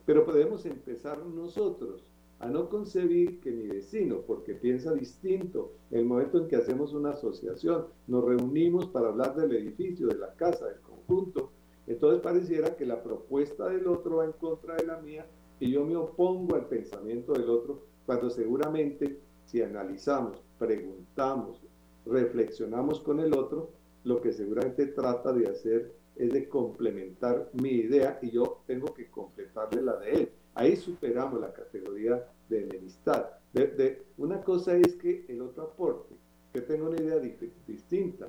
Pero 0.07 0.25
podemos 0.25 0.65
empezar 0.65 1.19
nosotros 1.27 2.03
a 2.41 2.49
no 2.49 2.69
concebir 2.69 3.39
que 3.41 3.53
mi 3.53 3.67
vecino, 3.67 4.23
porque 4.27 4.55
piensa 4.55 4.95
distinto, 4.95 5.75
el 5.91 6.07
momento 6.07 6.39
en 6.39 6.49
que 6.49 6.57
hacemos 6.57 6.95
una 6.95 7.11
asociación, 7.11 7.87
nos 8.07 8.25
reunimos 8.25 8.87
para 8.87 9.09
hablar 9.09 9.37
del 9.37 9.55
edificio, 9.55 10.09
de 10.09 10.17
la 10.17 10.35
casa, 10.35 10.67
del 10.67 10.81
conjunto, 10.81 11.53
entonces 11.87 12.21
pareciera 12.21 12.77
que 12.77 12.87
la 12.87 13.03
propuesta 13.03 13.69
del 13.69 13.87
otro 13.87 14.17
va 14.17 14.25
en 14.25 14.33
contra 14.33 14.77
de 14.77 14.87
la 14.87 14.99
mía 14.99 15.27
y 15.59 15.71
yo 15.71 15.85
me 15.85 15.97
opongo 15.97 16.55
al 16.55 16.67
pensamiento 16.67 17.35
del 17.35 17.51
otro, 17.51 17.83
cuando 18.07 18.31
seguramente 18.31 19.21
si 19.45 19.61
analizamos, 19.61 20.43
preguntamos, 20.59 21.61
reflexionamos 22.07 23.01
con 23.01 23.21
el 23.21 23.35
otro, 23.35 23.71
lo 24.05 24.21
que 24.21 24.33
seguramente 24.33 24.87
trata 24.87 25.33
de 25.33 25.49
hacer 25.49 25.93
es 26.17 26.33
de 26.33 26.49
complementar 26.49 27.51
mi 27.61 27.71
idea 27.71 28.19
y 28.23 28.31
yo 28.31 28.63
tengo 28.67 28.95
que 28.95 29.11
completarle 29.11 29.83
la 29.83 29.97
de 29.97 30.13
él. 30.13 30.33
Ahí 30.55 30.77
superamos 30.77 31.41
la 31.41 31.53
categoría 31.53 32.27
de 32.49 32.65
enemistad. 32.65 33.27
De, 33.53 34.03
una 34.17 34.41
cosa 34.43 34.77
es 34.77 34.95
que 34.97 35.25
el 35.29 35.43
otro 35.43 35.65
aporte, 35.65 36.15
que 36.53 36.61
tenga 36.61 36.89
una 36.89 37.01
idea 37.01 37.19
distinta, 37.67 38.29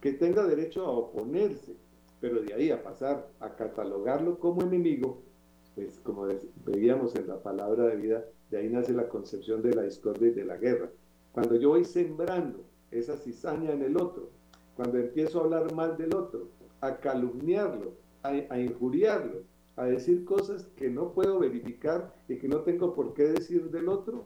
que 0.00 0.12
tenga 0.12 0.46
derecho 0.46 0.84
a 0.84 0.90
oponerse, 0.90 1.74
pero 2.20 2.40
de 2.40 2.54
ahí 2.54 2.70
a 2.70 2.82
pasar 2.82 3.28
a 3.40 3.54
catalogarlo 3.56 4.38
como 4.38 4.62
enemigo, 4.62 5.22
pues 5.74 5.98
como 6.00 6.26
veíamos 6.66 7.16
en 7.16 7.28
la 7.28 7.42
palabra 7.42 7.86
de 7.86 7.96
vida, 7.96 8.24
de 8.50 8.58
ahí 8.58 8.68
nace 8.68 8.92
la 8.92 9.08
concepción 9.08 9.62
de 9.62 9.74
la 9.74 9.82
discordia 9.82 10.28
y 10.28 10.32
de 10.32 10.44
la 10.44 10.56
guerra. 10.56 10.90
Cuando 11.32 11.56
yo 11.56 11.70
voy 11.70 11.84
sembrando 11.84 12.64
esa 12.90 13.16
cizaña 13.16 13.72
en 13.72 13.82
el 13.82 13.96
otro, 13.96 14.30
cuando 14.76 14.98
empiezo 14.98 15.40
a 15.40 15.44
hablar 15.44 15.74
mal 15.74 15.96
del 15.96 16.14
otro, 16.14 16.48
a 16.80 16.98
calumniarlo, 16.98 17.94
a 18.22 18.60
injuriarlo, 18.60 19.42
a 19.76 19.84
decir 19.84 20.24
cosas 20.24 20.66
que 20.76 20.90
no 20.90 21.12
puedo 21.12 21.38
verificar 21.38 22.14
y 22.28 22.36
que 22.36 22.48
no 22.48 22.60
tengo 22.60 22.94
por 22.94 23.14
qué 23.14 23.24
decir 23.24 23.70
del 23.70 23.88
otro, 23.88 24.24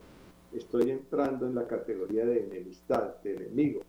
estoy 0.53 0.91
entrando 0.91 1.47
en 1.47 1.55
la 1.55 1.67
categoría 1.67 2.25
de 2.27 2.45
enemistad, 2.45 3.17
de 3.23 3.35
enemigo. 3.35 3.81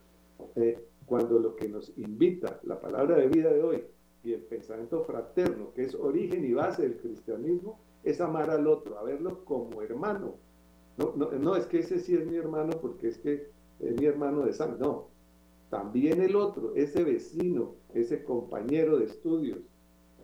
Eh, 0.56 0.84
cuando 1.06 1.40
lo 1.40 1.56
que 1.56 1.70
nos 1.70 1.98
invita 1.98 2.60
la 2.64 2.80
palabra 2.80 3.18
de 3.18 3.28
vida 3.28 3.52
de 3.52 3.64
hoy 3.64 3.84
y 4.24 4.34
el 4.34 4.42
pensamiento 4.42 5.04
fraterno, 5.04 5.74
que 5.74 5.84
es 5.84 5.96
origen 5.96 6.46
y 6.46 6.54
base 6.54 6.84
del 6.84 6.98
cristianismo, 6.98 7.80
es 8.04 8.22
amar 8.22 8.50
al 8.50 8.68
otro, 8.68 9.00
a 9.00 9.04
verlo 9.04 9.44
como 9.46 9.82
hermano. 9.82 10.36
No, 10.98 11.14
no, 11.16 11.32
no 11.32 11.56
es 11.56 11.66
que 11.66 11.80
ese 11.80 12.00
sí 12.00 12.16
es 12.16 12.26
mi 12.26 12.36
hermano 12.36 12.74
porque 12.82 13.08
es 13.08 13.18
que 13.18 13.50
es 13.80 14.00
mi 14.00 14.06
hermano 14.06 14.46
de 14.46 14.54
sangre, 14.54 14.80
no. 14.80 15.08
También 15.70 16.22
el 16.22 16.36
otro, 16.36 16.74
ese 16.76 17.04
vecino, 17.04 17.76
ese 17.94 18.24
compañero 18.24 18.98
de 19.00 19.06
estudios, 19.06 19.60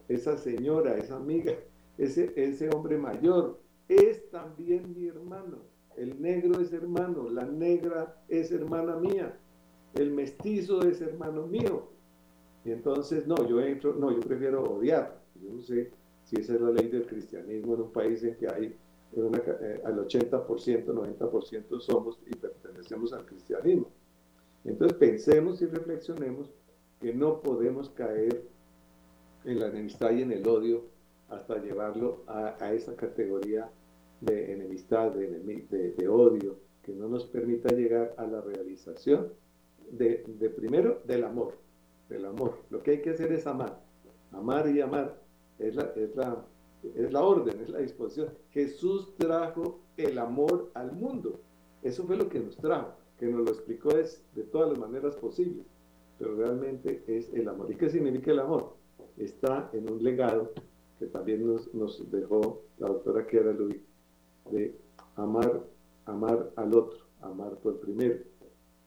esa 0.07 0.37
señora, 0.37 0.97
esa 0.97 1.15
amiga, 1.15 1.53
ese, 1.97 2.33
ese 2.35 2.69
hombre 2.69 2.97
mayor, 2.97 3.59
es 3.87 4.29
también 4.29 4.93
mi 4.93 5.07
hermano. 5.07 5.57
El 5.95 6.21
negro 6.21 6.59
es 6.59 6.73
hermano, 6.73 7.29
la 7.29 7.45
negra 7.45 8.15
es 8.27 8.51
hermana 8.51 8.95
mía, 8.95 9.37
el 9.93 10.11
mestizo 10.11 10.81
es 10.81 11.01
hermano 11.01 11.45
mío. 11.45 11.89
Y 12.65 12.71
entonces, 12.71 13.27
no, 13.27 13.47
yo 13.47 13.61
entro, 13.61 13.93
no, 13.93 14.11
yo 14.11 14.21
prefiero 14.21 14.63
odiar. 14.63 15.21
Yo 15.41 15.53
no 15.53 15.61
sé 15.61 15.91
si 16.23 16.37
esa 16.37 16.53
es 16.55 16.61
la 16.61 16.71
ley 16.71 16.87
del 16.87 17.05
cristianismo 17.05 17.75
en 17.75 17.81
un 17.81 17.91
país 17.91 18.23
en 18.23 18.35
que 18.35 18.47
hay 18.47 18.75
eh, 19.15 19.81
al 19.85 19.97
80%, 19.97 20.85
90% 20.85 21.79
somos 21.79 22.19
y 22.25 22.35
pertenecemos 22.35 23.13
al 23.13 23.25
cristianismo. 23.25 23.91
Entonces 24.63 24.97
pensemos 24.97 25.61
y 25.61 25.65
reflexionemos 25.65 26.49
que 26.99 27.13
no 27.13 27.41
podemos 27.41 27.89
caer 27.89 28.47
en 29.45 29.59
la 29.59 29.67
enemistad 29.67 30.11
y 30.11 30.21
en 30.21 30.31
el 30.31 30.47
odio 30.47 30.85
hasta 31.29 31.57
llevarlo 31.57 32.23
a, 32.27 32.73
esa 32.73 32.95
categoría 32.95 33.69
de 34.21 34.53
enemistad, 34.53 35.11
de, 35.11 35.93
de, 35.97 36.07
odio, 36.07 36.57
que 36.81 36.93
no 36.93 37.07
nos 37.07 37.25
permita 37.25 37.73
llegar 37.73 38.13
a 38.17 38.27
la 38.27 38.41
realización 38.41 39.33
de, 39.91 40.23
de, 40.27 40.49
primero 40.49 41.01
del 41.05 41.23
amor, 41.23 41.57
del 42.09 42.25
amor. 42.25 42.59
Lo 42.69 42.83
que 42.83 42.91
hay 42.91 43.01
que 43.01 43.11
hacer 43.11 43.31
es 43.31 43.47
amar, 43.47 43.81
amar 44.31 44.69
y 44.69 44.81
amar. 44.81 45.21
Es 45.59 45.75
la, 45.75 45.93
es 45.95 46.15
la, 46.15 46.45
es 46.83 47.11
la 47.11 47.23
orden, 47.23 47.59
es 47.61 47.69
la 47.69 47.79
disposición. 47.79 48.29
Jesús 48.51 49.15
trajo 49.17 49.81
el 49.97 50.17
amor 50.17 50.71
al 50.73 50.91
mundo. 50.91 51.39
Eso 51.81 52.03
fue 52.03 52.15
lo 52.15 52.29
que 52.29 52.39
nos 52.39 52.57
trajo, 52.57 52.93
que 53.17 53.27
nos 53.27 53.41
lo 53.41 53.51
explicó 53.51 53.91
es 53.91 54.23
de 54.35 54.43
todas 54.43 54.69
las 54.69 54.79
maneras 54.79 55.15
posibles, 55.15 55.65
pero 56.17 56.35
realmente 56.35 57.03
es 57.07 57.31
el 57.33 57.47
amor. 57.49 57.71
¿Y 57.71 57.75
qué 57.75 57.89
significa 57.89 58.31
el 58.31 58.39
amor? 58.39 58.75
Está 59.18 59.70
en 59.74 59.91
un 59.91 60.03
legado 60.03 60.51
que 60.99 61.07
también 61.07 61.45
nos, 61.45 62.11
dejó 62.11 62.61
la 62.78 62.88
doctora 62.88 63.26
Kiara 63.26 63.51
Luis, 63.51 63.82
de 64.51 64.76
amar, 65.16 65.64
amar 66.05 66.51
al 66.55 66.74
otro, 66.74 66.99
amar 67.22 67.55
por 67.57 67.80
primero, 67.80 68.20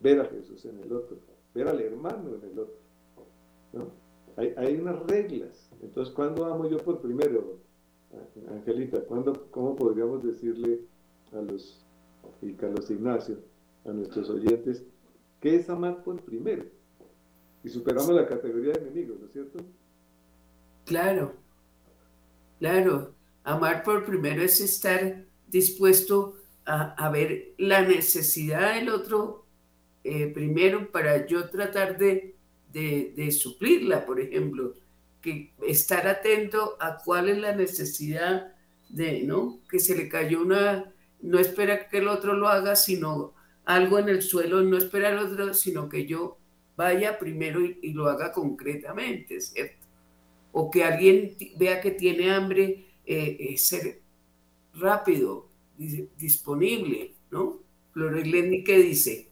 ver 0.00 0.20
a 0.20 0.26
Jesús 0.26 0.64
en 0.64 0.78
el 0.80 0.92
otro, 0.92 1.18
ver 1.54 1.68
al 1.68 1.80
hermano 1.80 2.34
en 2.34 2.50
el 2.50 2.58
otro. 2.58 2.76
Hay, 4.36 4.52
hay, 4.56 4.76
unas 4.76 5.04
reglas. 5.06 5.70
Entonces, 5.82 6.14
¿cuándo 6.14 6.44
amo 6.44 6.68
yo 6.68 6.78
por 6.78 7.00
primero, 7.00 7.58
Angelita? 8.50 9.02
¿Cuándo, 9.04 9.48
¿Cómo 9.50 9.74
podríamos 9.76 10.22
decirle 10.22 10.80
a 11.32 11.40
los, 11.40 11.84
y 12.42 12.52
Carlos 12.52 12.90
Ignacio, 12.90 13.38
a 13.84 13.92
nuestros 13.92 14.28
oyentes, 14.30 14.84
qué 15.40 15.56
es 15.56 15.70
amar 15.70 16.02
por 16.02 16.20
primero? 16.22 16.64
Y 17.64 17.68
superamos 17.68 18.14
la 18.14 18.26
categoría 18.26 18.72
de 18.72 18.80
enemigos, 18.80 19.18
¿no 19.18 19.26
es 19.26 19.32
cierto? 19.32 19.58
Claro, 20.86 21.34
claro. 22.60 23.14
Amar 23.42 23.82
por 23.82 24.04
primero 24.04 24.42
es 24.42 24.60
estar 24.60 25.24
dispuesto 25.48 26.36
a, 26.64 27.10
ver 27.10 27.54
la 27.58 27.82
necesidad 27.82 28.74
del 28.74 28.88
otro 28.88 29.46
eh, 30.04 30.28
primero 30.28 30.90
para 30.90 31.26
yo 31.26 31.48
tratar 31.50 31.98
de, 31.98 32.36
de, 32.72 33.32
suplirla, 33.32 34.06
por 34.06 34.20
ejemplo. 34.20 34.74
Que 35.20 35.54
estar 35.66 36.06
atento 36.06 36.76
a 36.80 36.98
cuál 36.98 37.28
es 37.30 37.38
la 37.38 37.54
necesidad 37.54 38.54
de, 38.88 39.22
¿no? 39.22 39.60
Que 39.68 39.80
se 39.80 39.96
le 39.96 40.08
cayó 40.08 40.42
una, 40.42 40.92
no 41.20 41.38
espera 41.40 41.88
que 41.88 41.98
el 41.98 42.08
otro 42.08 42.34
lo 42.34 42.48
haga, 42.48 42.76
sino 42.76 43.34
algo 43.64 43.98
en 43.98 44.08
el 44.08 44.22
suelo, 44.22 44.62
no 44.62 44.76
espera 44.76 45.08
al 45.08 45.18
otro, 45.18 45.52
sino 45.54 45.88
que 45.88 46.06
yo 46.06 46.38
vaya 46.76 47.18
primero 47.18 47.64
y, 47.64 47.78
y 47.82 47.92
lo 47.92 48.08
haga 48.08 48.30
concretamente, 48.32 49.40
¿cierto? 49.40 49.85
O 50.58 50.70
que 50.70 50.82
alguien 50.84 51.36
vea 51.58 51.82
que 51.82 51.90
tiene 51.90 52.30
hambre, 52.30 52.86
eh, 53.04 53.36
eh, 53.38 53.58
ser 53.58 54.00
rápido, 54.72 55.50
disponible, 56.16 57.12
¿no? 57.30 57.60
Flores 57.92 58.26
¿qué 58.64 58.78
dice? 58.78 59.28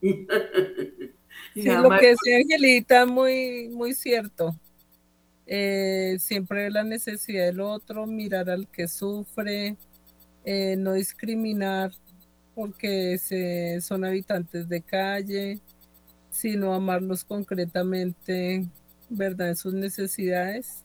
sí, 0.00 1.64
lo 1.64 1.90
que 1.98 2.10
decía 2.10 2.36
Angelita, 2.36 3.06
muy, 3.06 3.70
muy 3.70 3.92
cierto. 3.92 4.54
Eh, 5.46 6.16
siempre 6.20 6.70
la 6.70 6.84
necesidad 6.84 7.46
del 7.46 7.60
otro, 7.60 8.06
mirar 8.06 8.50
al 8.50 8.68
que 8.68 8.86
sufre, 8.86 9.76
no 10.76 10.92
discriminar 10.92 11.90
porque 12.54 13.18
son 13.82 14.04
habitantes 14.04 14.68
de 14.68 14.80
calle, 14.80 15.58
sino 16.30 16.72
amarlos 16.72 17.24
concretamente 17.24 18.64
¿verdad? 19.08 19.54
Sus 19.54 19.74
necesidades 19.74 20.84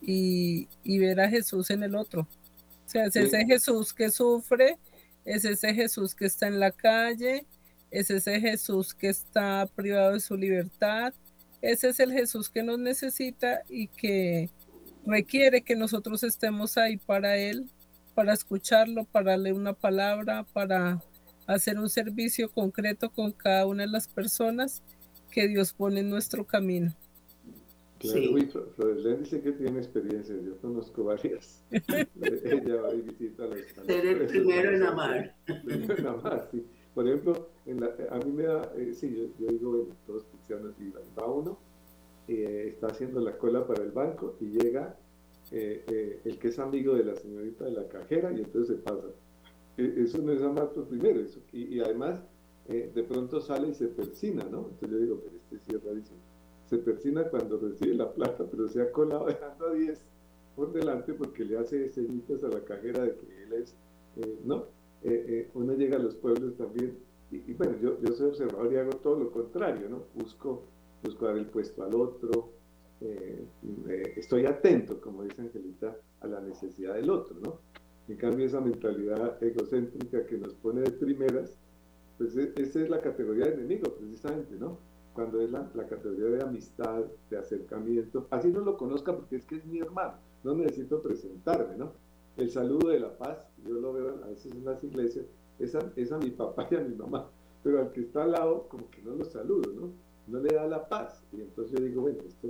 y, 0.00 0.68
ver 0.98 1.20
a 1.20 1.28
Jesús 1.28 1.70
en 1.70 1.82
el 1.82 1.94
otro. 1.94 2.22
O 2.22 2.88
sea, 2.88 3.06
es 3.06 3.16
ese 3.16 3.44
Jesús 3.44 3.92
que 3.92 4.10
sufre, 4.10 4.78
es 5.24 5.44
ese 5.44 5.74
Jesús 5.74 6.14
que 6.14 6.26
está 6.26 6.46
en 6.46 6.60
la 6.60 6.70
calle, 6.70 7.46
es 7.90 8.10
ese 8.10 8.40
Jesús 8.40 8.94
que 8.94 9.08
está 9.08 9.66
privado 9.74 10.12
de 10.12 10.20
su 10.20 10.36
libertad, 10.36 11.12
ese 11.62 11.88
es 11.88 12.00
el 12.00 12.12
Jesús 12.12 12.48
que 12.48 12.62
nos 12.62 12.78
necesita 12.78 13.62
y 13.68 13.88
que 13.88 14.50
requiere 15.04 15.62
que 15.62 15.74
nosotros 15.74 16.22
estemos 16.22 16.76
ahí 16.76 16.96
para 16.96 17.36
Él, 17.36 17.70
para 18.14 18.32
escucharlo, 18.32 19.04
para 19.04 19.32
darle 19.32 19.52
una 19.52 19.72
palabra, 19.72 20.44
para 20.52 21.02
hacer 21.46 21.78
un 21.78 21.88
servicio 21.88 22.50
concreto 22.50 23.10
con 23.10 23.32
cada 23.32 23.66
una 23.66 23.84
de 23.84 23.90
las 23.90 24.08
personas 24.08 24.82
que 25.30 25.48
Dios 25.48 25.72
pone 25.72 26.00
en 26.00 26.10
nuestro 26.10 26.46
camino. 26.46 26.94
Claro, 28.12 28.32
uy, 28.32 28.50
Flores 28.74 29.18
dice 29.20 29.40
que 29.40 29.52
tiene 29.52 29.78
experiencia, 29.78 30.34
yo 30.36 30.56
conozco 30.58 31.04
varias. 31.04 31.64
Ella 31.70 32.80
va 32.82 32.94
y 32.94 33.02
visita 33.02 33.44
a 33.44 33.46
los... 33.46 33.60
Ser 33.86 34.06
el 34.06 34.26
primero 34.26 34.74
en 34.74 34.82
amar. 34.82 35.34
Primero 35.64 35.96
en 35.96 36.06
amar, 36.06 36.48
sí. 36.50 36.64
Por 36.94 37.06
ejemplo, 37.06 37.48
en 37.66 37.80
la, 37.80 37.94
a 38.10 38.18
mí 38.18 38.32
me 38.32 38.44
da, 38.44 38.72
eh, 38.76 38.94
sí, 38.94 39.14
yo, 39.14 39.24
yo, 39.38 39.52
digo, 39.52 39.70
bueno, 39.70 39.96
todos 40.06 40.24
cristianos 40.24 40.78
vivan, 40.78 41.02
va 41.18 41.26
uno, 41.30 41.58
eh, 42.28 42.70
está 42.72 42.88
haciendo 42.88 43.20
la 43.20 43.36
cola 43.36 43.66
para 43.66 43.84
el 43.84 43.92
banco 43.92 44.36
y 44.40 44.46
llega 44.46 44.96
eh, 45.52 45.84
eh, 45.86 46.20
el 46.24 46.38
que 46.38 46.48
es 46.48 46.58
amigo 46.58 46.94
de 46.94 47.04
la 47.04 47.14
señorita 47.14 47.66
de 47.66 47.72
la 47.72 47.86
cajera 47.88 48.32
y 48.32 48.36
entonces 48.36 48.76
se 48.76 48.82
pasa. 48.82 49.08
E, 49.76 49.94
eso 49.98 50.18
no 50.18 50.32
es 50.32 50.42
amar 50.42 50.70
por 50.70 50.86
primero, 50.86 51.20
eso. 51.20 51.40
Y, 51.52 51.76
y 51.76 51.80
además, 51.80 52.20
de 52.66 53.04
pronto 53.04 53.40
sale 53.40 53.68
y 53.68 53.74
se 53.74 53.86
persina, 53.86 54.42
¿no? 54.50 54.70
Entonces 54.70 54.90
yo 54.90 54.98
digo, 54.98 55.20
pero 55.22 55.36
este 55.36 55.58
sí 55.60 55.76
es 55.76 55.84
rarísimo 55.84 56.18
se 56.66 56.78
persina 56.78 57.24
cuando 57.24 57.58
recibe 57.58 57.94
la 57.94 58.12
plata, 58.12 58.44
pero 58.50 58.68
se 58.68 58.82
ha 58.82 58.90
colado 58.90 59.26
dejando 59.26 59.66
a 59.66 59.72
10 59.72 60.00
por 60.56 60.72
delante 60.72 61.12
porque 61.14 61.44
le 61.44 61.58
hace 61.58 61.90
señitas 61.90 62.42
a 62.42 62.48
la 62.48 62.64
cajera 62.64 63.04
de 63.04 63.14
que 63.14 63.42
él 63.44 63.52
es, 63.52 63.74
eh, 64.16 64.38
¿no? 64.44 64.64
Eh, 65.02 65.24
eh, 65.28 65.50
uno 65.54 65.74
llega 65.74 65.96
a 65.96 66.00
los 66.00 66.16
pueblos 66.16 66.56
también, 66.56 66.98
y, 67.30 67.52
bueno, 67.54 67.76
yo, 67.80 68.00
yo, 68.00 68.12
soy 68.14 68.28
observador 68.28 68.72
y 68.72 68.76
hago 68.76 68.92
todo 68.92 69.18
lo 69.18 69.30
contrario, 69.32 69.88
¿no? 69.88 70.04
Busco, 70.14 70.62
busco 71.02 71.26
dar 71.26 71.36
el 71.36 71.46
puesto 71.46 71.84
al 71.84 71.94
otro, 71.94 72.50
estoy 74.16 74.46
atento, 74.46 75.00
como 75.00 75.24
dice 75.24 75.42
Angelita, 75.42 75.96
a 76.20 76.26
la 76.28 76.40
necesidad 76.40 76.94
del 76.94 77.10
otro, 77.10 77.36
¿no? 77.40 77.58
En 78.08 78.16
cambio, 78.16 78.46
esa 78.46 78.60
mentalidad 78.60 79.42
egocéntrica 79.42 80.24
que 80.26 80.38
nos 80.38 80.54
pone 80.54 80.82
de 80.82 80.92
primeras, 80.92 81.58
pues 82.16 82.36
e, 82.36 82.52
esa 82.56 82.80
es 82.80 82.88
la 82.88 83.00
categoría 83.00 83.46
de 83.46 83.54
enemigo, 83.54 83.92
precisamente, 83.92 84.54
¿no? 84.54 84.78
Cuando 85.16 85.40
es 85.40 85.50
la, 85.50 85.66
categoría 85.88 86.26
de 86.26 86.42
amistad, 86.42 87.04
de 87.30 87.38
acercamiento, 87.38 88.26
así 88.30 88.48
no 88.48 88.60
lo 88.60 88.76
conozca 88.76 89.16
porque 89.16 89.36
es 89.36 89.46
que 89.46 89.56
es 89.56 89.64
mi 89.64 89.78
hermano, 89.78 90.12
no 90.44 90.54
necesito 90.54 91.02
presentarme, 91.02 91.74
¿no? 91.76 91.92
El 92.36 92.50
saludo 92.50 92.90
de 92.90 93.00
la 93.00 93.16
paz, 93.16 93.38
yo 93.66 93.80
lo 93.80 93.94
veo 93.94 94.10
a 94.22 94.28
veces 94.28 94.52
en 94.52 94.66
las 94.66 94.84
iglesias, 94.84 95.24
es 95.58 95.74
a, 96.12 96.18
mi 96.18 96.30
papá 96.30 96.68
y 96.70 96.74
a 96.74 96.80
mi 96.80 96.94
mamá, 96.94 97.30
pero 97.64 97.80
al 97.80 97.92
que 97.92 98.02
está 98.02 98.24
al 98.24 98.32
lado 98.32 98.68
como 98.68 98.90
que 98.90 99.00
no 99.02 99.14
lo 99.14 99.24
saludo, 99.24 99.72
¿no? 99.72 99.88
No 100.26 100.40
le 100.40 100.54
da 100.54 100.66
la 100.66 100.86
paz. 100.86 101.24
Y 101.32 101.40
entonces 101.40 101.78
yo 101.78 101.84
digo, 101.86 102.02
bueno, 102.02 102.18
esto, 102.26 102.48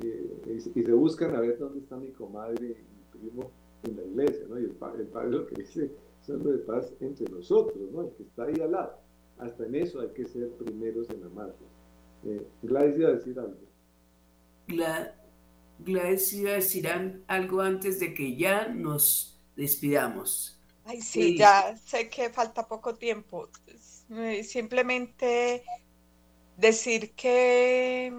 eh, 0.00 0.60
y, 0.74 0.82
se 0.82 0.92
buscan 0.92 1.34
a 1.34 1.40
ver 1.40 1.58
dónde 1.58 1.78
está 1.78 1.96
mi 1.96 2.10
comadre 2.10 2.66
y 2.66 2.68
mi 2.68 3.20
primo 3.20 3.50
en 3.84 3.96
la 3.96 4.02
iglesia, 4.02 4.44
¿no? 4.50 4.60
Y 4.60 4.64
el, 4.64 4.72
padre 4.72 5.30
lo 5.30 5.46
que 5.46 5.62
dice 5.62 5.90
es 6.20 6.30
algo 6.30 6.50
de 6.50 6.58
paz 6.58 6.92
entre 7.00 7.32
nosotros, 7.32 7.90
¿no? 7.90 8.02
El 8.02 8.10
que 8.10 8.22
está 8.24 8.44
ahí 8.44 8.60
al 8.60 8.72
lado. 8.72 8.98
Hasta 9.38 9.64
en 9.64 9.76
eso 9.76 10.00
hay 10.00 10.08
que 10.08 10.26
ser 10.26 10.50
primeros 10.50 11.08
en 11.08 11.24
amarnos. 11.24 11.71
Eh, 12.24 12.46
Gladys 12.62 12.98
iba 12.98 13.08
a 13.08 13.12
decir 13.12 13.38
algo. 13.38 13.56
Gladys 15.78 16.32
iba 16.32 16.50
a 16.50 16.54
decir 16.54 16.88
algo 17.26 17.60
antes 17.60 17.98
de 17.98 18.14
que 18.14 18.36
ya 18.36 18.68
nos 18.68 19.38
despidamos. 19.56 20.58
Ay, 20.84 21.00
sí, 21.00 21.36
ya 21.36 21.76
sé 21.76 22.08
que 22.08 22.30
falta 22.30 22.66
poco 22.66 22.94
tiempo. 22.94 23.48
Simplemente 24.42 25.64
decir 26.56 27.12
que 27.12 28.12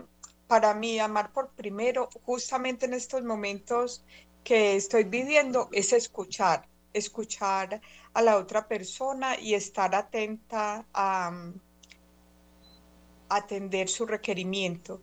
para 0.47 0.73
mí 0.73 0.99
amar 0.99 1.31
por 1.31 1.49
primero, 1.49 2.09
justamente 2.25 2.85
en 2.85 2.93
estos 2.93 3.23
momentos 3.23 4.03
que 4.43 4.75
estoy 4.75 5.05
viviendo, 5.05 5.69
es 5.71 5.93
escuchar, 5.93 6.67
escuchar 6.93 7.81
a 8.13 8.21
la 8.21 8.37
otra 8.37 8.67
persona 8.67 9.39
y 9.39 9.53
estar 9.53 9.95
atenta 9.95 10.85
a 10.93 11.31
atender 13.35 13.89
su 13.89 14.05
requerimiento, 14.05 15.01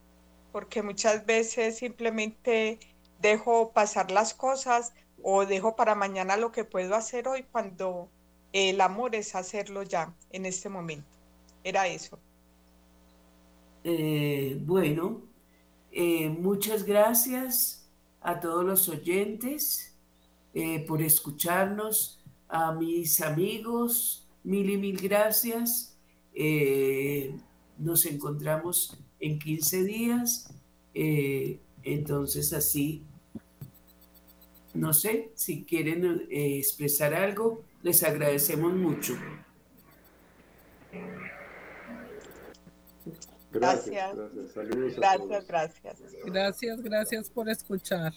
porque 0.52 0.82
muchas 0.82 1.26
veces 1.26 1.78
simplemente 1.78 2.78
dejo 3.20 3.72
pasar 3.72 4.10
las 4.10 4.34
cosas 4.34 4.92
o 5.22 5.46
dejo 5.46 5.76
para 5.76 5.94
mañana 5.94 6.36
lo 6.36 6.52
que 6.52 6.64
puedo 6.64 6.94
hacer 6.94 7.28
hoy 7.28 7.44
cuando 7.50 8.08
el 8.52 8.80
amor 8.80 9.14
es 9.14 9.34
hacerlo 9.34 9.82
ya, 9.82 10.14
en 10.30 10.46
este 10.46 10.68
momento. 10.68 11.08
Era 11.62 11.86
eso. 11.86 12.18
Eh, 13.84 14.58
bueno, 14.60 15.22
eh, 15.90 16.28
muchas 16.28 16.84
gracias 16.84 17.88
a 18.20 18.38
todos 18.40 18.64
los 18.64 18.88
oyentes 18.88 19.96
eh, 20.54 20.84
por 20.86 21.00
escucharnos, 21.00 22.22
a 22.48 22.72
mis 22.72 23.20
amigos, 23.20 24.28
mil 24.42 24.68
y 24.68 24.76
mil 24.76 24.96
gracias. 25.00 25.96
Nos 27.80 28.06
encontramos 28.06 28.96
en 29.18 29.38
15 29.38 29.84
días. 29.84 30.54
Eh, 30.94 31.58
entonces 31.82 32.52
así, 32.52 33.02
no 34.74 34.92
sé, 34.92 35.32
si 35.34 35.64
quieren 35.64 36.26
eh, 36.30 36.58
expresar 36.58 37.14
algo, 37.14 37.64
les 37.82 38.02
agradecemos 38.02 38.72
mucho. 38.74 39.14
Gracias. 43.52 44.16
Gracias, 44.96 45.46
gracias. 45.48 46.12
Gracias, 46.24 46.80
gracias 46.82 47.30
por 47.30 47.48
escuchar. 47.48 48.12